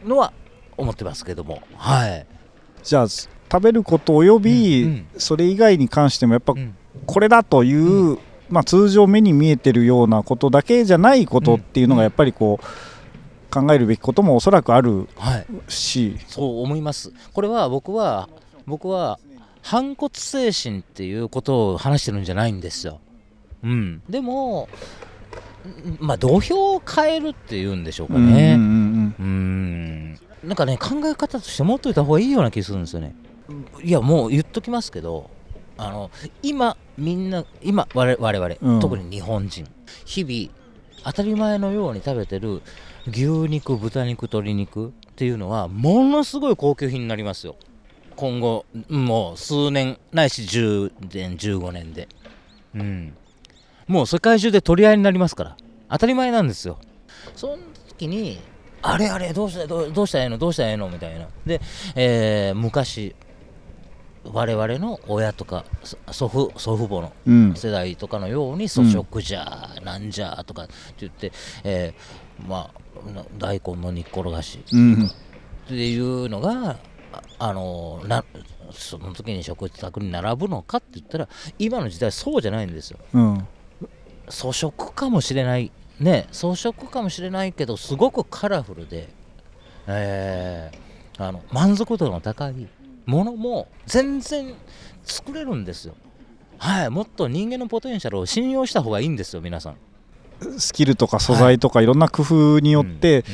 [0.05, 0.33] のは
[0.77, 1.63] 思ってますけども。
[1.77, 2.27] はい、
[2.83, 3.31] じゃあ食
[3.63, 5.07] べることおよび、うんうん。
[5.19, 6.75] それ以外に関してもやっぱうん。
[7.07, 8.19] これだという、
[8.49, 17.13] まあ、通常目に見えてるようなことだけじゃないことっていうのがやっぱりこう考えるべきこともおそらくあるはい、し、そう思います。
[17.33, 18.29] これは僕は
[18.67, 19.19] 僕は
[19.63, 23.01] 反骨精神っていうことを話してるんじゃないんですよ、
[23.65, 24.69] うん、でもん
[26.01, 30.19] まあ土俵を変えるっていうんでしょうかうんうんね、うんうーん。
[30.45, 33.15] なんかね考え方として持っといた方がいいような気がするんですよね。
[33.83, 35.31] いやもう言っときますけど
[35.79, 36.11] あの
[36.43, 38.81] 今みんな今我々我々、うん。
[38.81, 39.67] 特に日本人。
[40.05, 40.55] 日々
[41.05, 42.63] 当たり前のように食べてる
[43.09, 47.57] 牛肉豚肉鶏肉っていうのはものすごい高級品になりますよ。
[48.17, 52.09] 今後もう数年ないし10年15年で。
[52.75, 53.17] うん
[53.87, 55.57] もう世界中で取り合いになりますから。
[55.89, 56.79] 当たり前なんですよ。
[57.35, 57.59] その
[57.89, 58.41] 時に
[58.83, 60.39] あれあれどうしたどうどうしたらええの？
[60.39, 60.89] どうしたらええの？
[60.89, 61.29] みたいな。
[61.45, 61.61] で、
[61.95, 63.15] えー昔
[64.25, 67.55] 我々の親とかそ祖父祖父母のうん。
[67.55, 71.33] 世代とかのように粗食じゃ、なんじゃとかって言って、
[71.63, 74.65] えーまあな大根の煮っころがし。
[74.73, 75.07] うん。
[75.07, 76.81] っていうのが
[77.13, 78.25] ああのな
[78.73, 81.29] その時に食卓に並ぶのかって言ったら
[81.59, 82.99] 今の時代そうじゃないんですよ。
[83.15, 83.47] うん
[84.29, 85.71] 粗食かもしれない。
[86.01, 89.09] ね粗食かもしれないけどすごくカラフルで、
[89.87, 90.87] えー
[91.19, 92.69] あの満足度の高い
[93.07, 94.55] ものも全然
[95.05, 95.95] 作れるんですよ。
[96.59, 99.77] はいもっと人間のポテンシャルを信用した方がいいんですよ皆さん。
[100.59, 103.25] スキルとか素材とかいろんな工夫によって、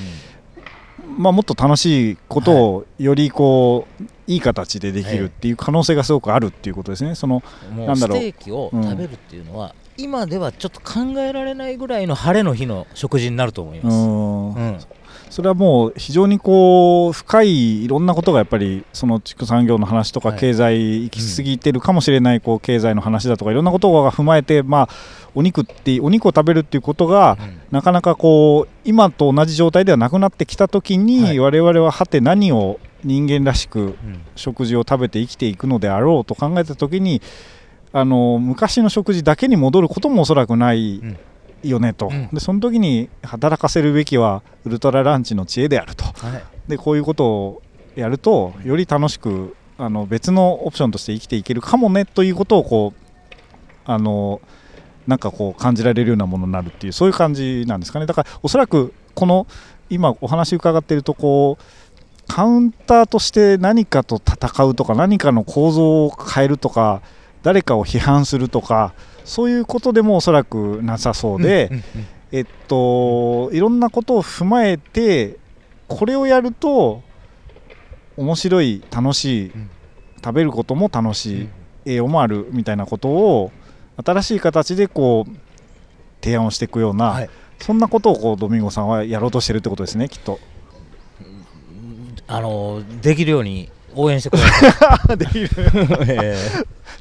[1.19, 7.17] まあ、もっと楽しいことをよりこういい形でできるっていう可能性がすごくあるっていうことですね。
[7.17, 7.93] そのうんだろう。
[7.93, 14.55] うんステーキを食べるっていうのは、今ではちょっと考えられないぐらいの晴れの日の食事になると思いうます、ん。
[14.55, 14.79] うん。
[15.31, 20.39] それはもう非常にこう深いいろんなことがやっぱりその畜産業の話とかはい。
[20.39, 24.89] 経済行き過ぎてるかもしれないこう経済の話だとかいろんなことが踏まえてまあ
[25.35, 27.61] お肉ってお肉を食べるっていうことがうん。
[27.71, 31.39] なかなかこう今と同じ状態ではなくなってきた時はにい。
[31.39, 34.23] 我々ははて何を人間らしくうん。
[34.37, 37.21] 食事を食べて生きていくのであろうと考えた時に
[37.93, 41.19] あの昔の食事だけに戻ることもおそらくないうん。
[41.63, 42.29] よねと、うん。
[42.33, 46.05] でその時に働かせるべきはウルトラランチの知恵であると。
[46.05, 46.43] はい。
[46.69, 47.63] でこういうことを
[47.95, 53.01] やるとより楽しくあの別のオプションとして生きていけるかもねということをこう
[53.85, 54.41] あの
[55.07, 58.07] なんかこう感じられるようなものになるっていうそういう感じなんですかね。
[58.07, 59.47] だからおそらくこの
[59.91, 61.63] 今お話伺っているとこう
[62.29, 67.03] カウンターとして何かと戦うとか何かの構造を変えるとか
[67.43, 71.83] 誰かを批判するとかそういうことでもおそらくなさそうで、うんうん
[72.33, 75.37] えっと、いろんなことを踏まえて
[75.87, 77.03] これをやると
[78.17, 79.71] 面白い楽しい、うん。
[80.25, 81.51] 食べることも楽しい、うん。
[81.85, 83.53] 栄養もあるみたいなことを
[84.03, 85.33] 新しい形でこう
[86.23, 87.31] 提案をしていくような、はい。
[87.61, 90.41] そんなことをこうドミンゴさんはやろうとしてるってことですねきっと。
[92.27, 95.17] あのできるように応援してください。
[95.17, 95.49] できる。
[96.09, 96.37] え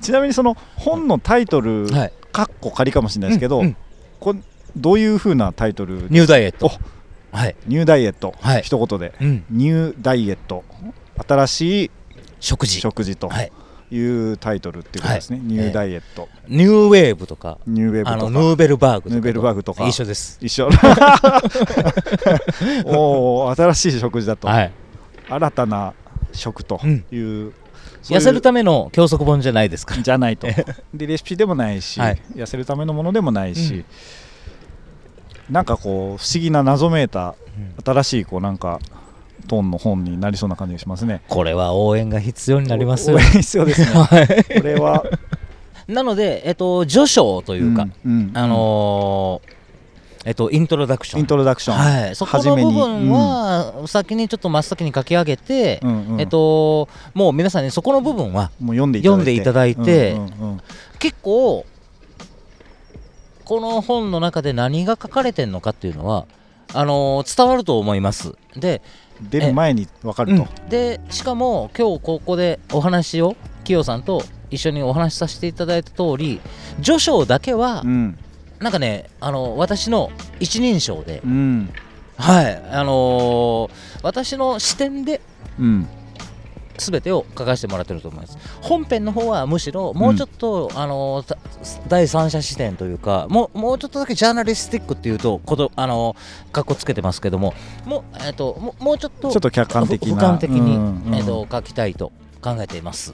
[0.02, 2.14] ちなみにその本のタイトル、ーはい。
[2.32, 3.76] かっこ仮かもしれないですけど、うんうん。
[4.20, 4.40] これ
[4.76, 6.68] どういうふうなタイトルニューダイエット。
[6.68, 6.72] お
[7.36, 8.62] はい、ニューダイエット、はい。
[8.62, 9.14] 一言で。
[9.22, 10.64] うん、ニューダイエット。
[11.28, 11.92] 新しい
[12.40, 12.82] 食事。
[12.82, 13.52] 食事とはい。
[13.92, 15.48] いうタイトルっていうことですね、はい。
[15.48, 17.58] ニューダイエット、ニューウェーブとか。
[17.68, 18.32] ニューウェーブとか。
[18.32, 19.16] ヌーベルバーグとか。
[19.16, 19.86] ヌーベルバーグとか。
[19.88, 20.40] 一緒です。
[20.42, 20.70] 一緒。
[22.86, 24.72] おお新しい食事だと、はい。
[25.30, 25.94] 新たな
[26.34, 27.04] 食とうん。
[27.12, 27.54] いう、
[28.02, 29.96] そういう痩せるための教則本じゃないですか。
[29.96, 30.48] らじゃないと。
[30.94, 32.22] でレシピでもないし、はい。
[32.36, 33.86] 痩せるためのものでもないし、
[35.50, 37.36] なんかこう不思議な謎めいた
[37.84, 38.80] 新しいこうなんか
[39.48, 41.22] トーンの本になりそうな感じがしますね。
[41.28, 43.18] これは応援が必要になりますよ。
[43.18, 43.88] 応援必要ですね。
[43.92, 44.28] はい。
[44.62, 45.04] これは。
[45.88, 48.32] なので、えっと、序章というか、うんうん。
[48.34, 49.51] あのー
[50.24, 51.22] えっと、イントロダクション。
[51.22, 59.22] イントロダクション、はい、そこの部分は先にちょっと真っ先に書き上げて、うんうんえっと、もう皆さんにそこの部分はもう読んでいただいて。
[59.22, 60.62] 読んでいただいてうんうんうん
[61.00, 61.66] 結構
[63.44, 66.26] この本の中で何が書かれてるのかっていうのは
[66.74, 68.34] あのー伝わると思います。
[68.56, 68.82] で,、
[69.20, 76.40] 出る前に分かると、でしかも今日ここでお話を清さんと一緒にお話しさせていただいた通り
[76.82, 78.18] 序章だけは、うん
[78.62, 81.74] なんかねあの私の一人称で、うん。
[82.18, 83.72] はいあのー
[84.04, 85.22] 私の視点で
[85.60, 85.88] うん。
[86.78, 88.38] 全てを書かせてもらってると思います。
[88.62, 91.38] 本編の方はむしろもうちょっと、あのた
[91.88, 96.16] 第三者視点というかもうもうちょっとだけジャーナリスティックっていうとことあの
[96.52, 97.54] かっこつけてますけども
[97.86, 101.16] もう,、えっともうもうちょっとちょっと客観的なふ俯瞰的に、うんうん。
[101.16, 103.14] えっと書きたいと考えています。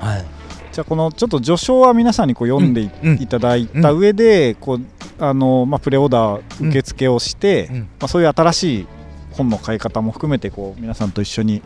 [0.00, 0.41] はい
[0.72, 2.80] じゃあこのちょっと序章は皆さんにこう読んで
[3.20, 4.80] い,、ただいた上でこう
[5.18, 7.78] あの、まあ、プレオーダー受付をして、うん。
[7.80, 8.86] まあ、そういう新しい
[9.32, 11.62] 本の買い方も含めてこう皆さんと一緒に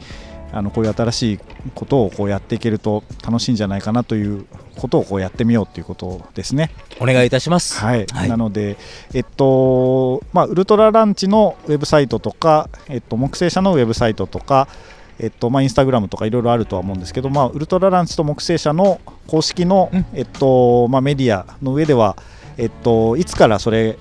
[0.53, 1.39] あのこういう新しい
[1.75, 4.47] ことをこうやっていけると楽しいんじゃないかなという
[4.77, 6.71] ことをこうやってみようということですね。
[7.01, 7.79] お願いいたします。
[7.79, 8.29] はい、はい。
[8.29, 8.77] なので、
[9.15, 14.69] えっとまあ、ウルトラランチのウェブサイトとか、えっと、木星社のウェブサイトとか、
[15.19, 20.07] えっとまあ、インスタグラムとかいろいろあるとは思うんですけど、まあ、ウルトラランチと木星社の公式の、うん。
[20.15, 22.17] えっとまあ、メディアの上では、
[22.59, 23.99] えっと、いつからそれ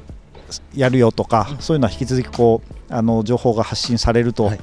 [0.75, 4.59] やるよとか、そういうのは引き続きこうあの情報が発信されるとはい。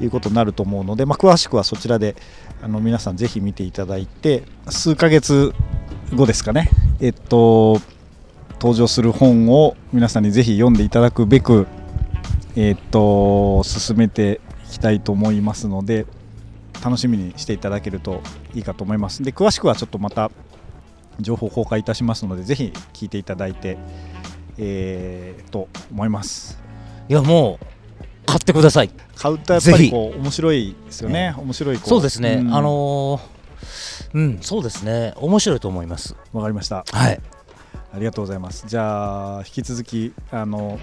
[0.00, 2.16] いうことになると思うので、まあ、詳しくはそちらで
[2.62, 5.54] あの皆さんぜひ見ていただいて数ヶ月
[6.14, 6.68] 後ですかね、
[7.00, 7.80] えっと、
[8.60, 11.66] 登場する本を皆さんにぜひ読んでいただくべく、
[12.56, 16.06] えっと、進めていきたいと思いますので
[16.84, 18.20] 楽しみにしていただけると
[18.54, 19.22] いいかと思います。
[19.22, 20.30] で詳しくはちょっとまた
[21.20, 23.78] 情報公開いたしますのでぜひ聞いていただいて、
[24.58, 26.60] えーと思います。
[27.08, 27.66] いやもう
[28.26, 28.90] 買ってください。
[29.14, 32.54] 買うとやっぱりこう面白いですよね、面白いこそうですね、ん。
[32.54, 33.36] あのー
[34.14, 35.14] うんそうですね。
[35.16, 36.16] 面白いと思います。
[36.32, 36.84] わかりました。
[36.90, 37.20] はい。
[37.92, 38.64] ありがとうございます。
[38.66, 40.78] じゃあ引き続きあの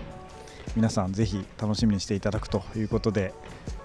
[0.75, 3.33] 皆さんぜひ楽しみにしていただくということで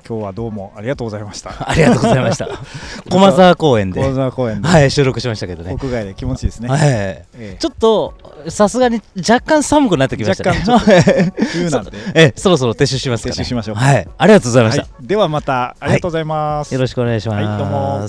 [0.09, 1.51] 今日はどうもありがとうございました。
[1.69, 2.49] ありがとうございました
[3.11, 6.69] 駒沢公園で小沢公園で、はい収録しましたけどね屋外で気持ちいいですね。
[6.71, 8.15] はいええちょっと
[8.49, 10.65] さすがに若干寒くなってきましたね。
[10.67, 13.33] 若干 冬なんでええそろそろ撤収しますかね。
[13.35, 14.83] 撤収しましょうはい、ありがとうございました。
[14.83, 16.73] はい、ではまたありがとうございます。
[16.73, 17.45] よろしくお願いします。
[17.45, 18.09] はいどうも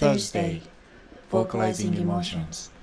[0.00, 0.62] Thursday,
[1.30, 2.75] vocalizing emotions.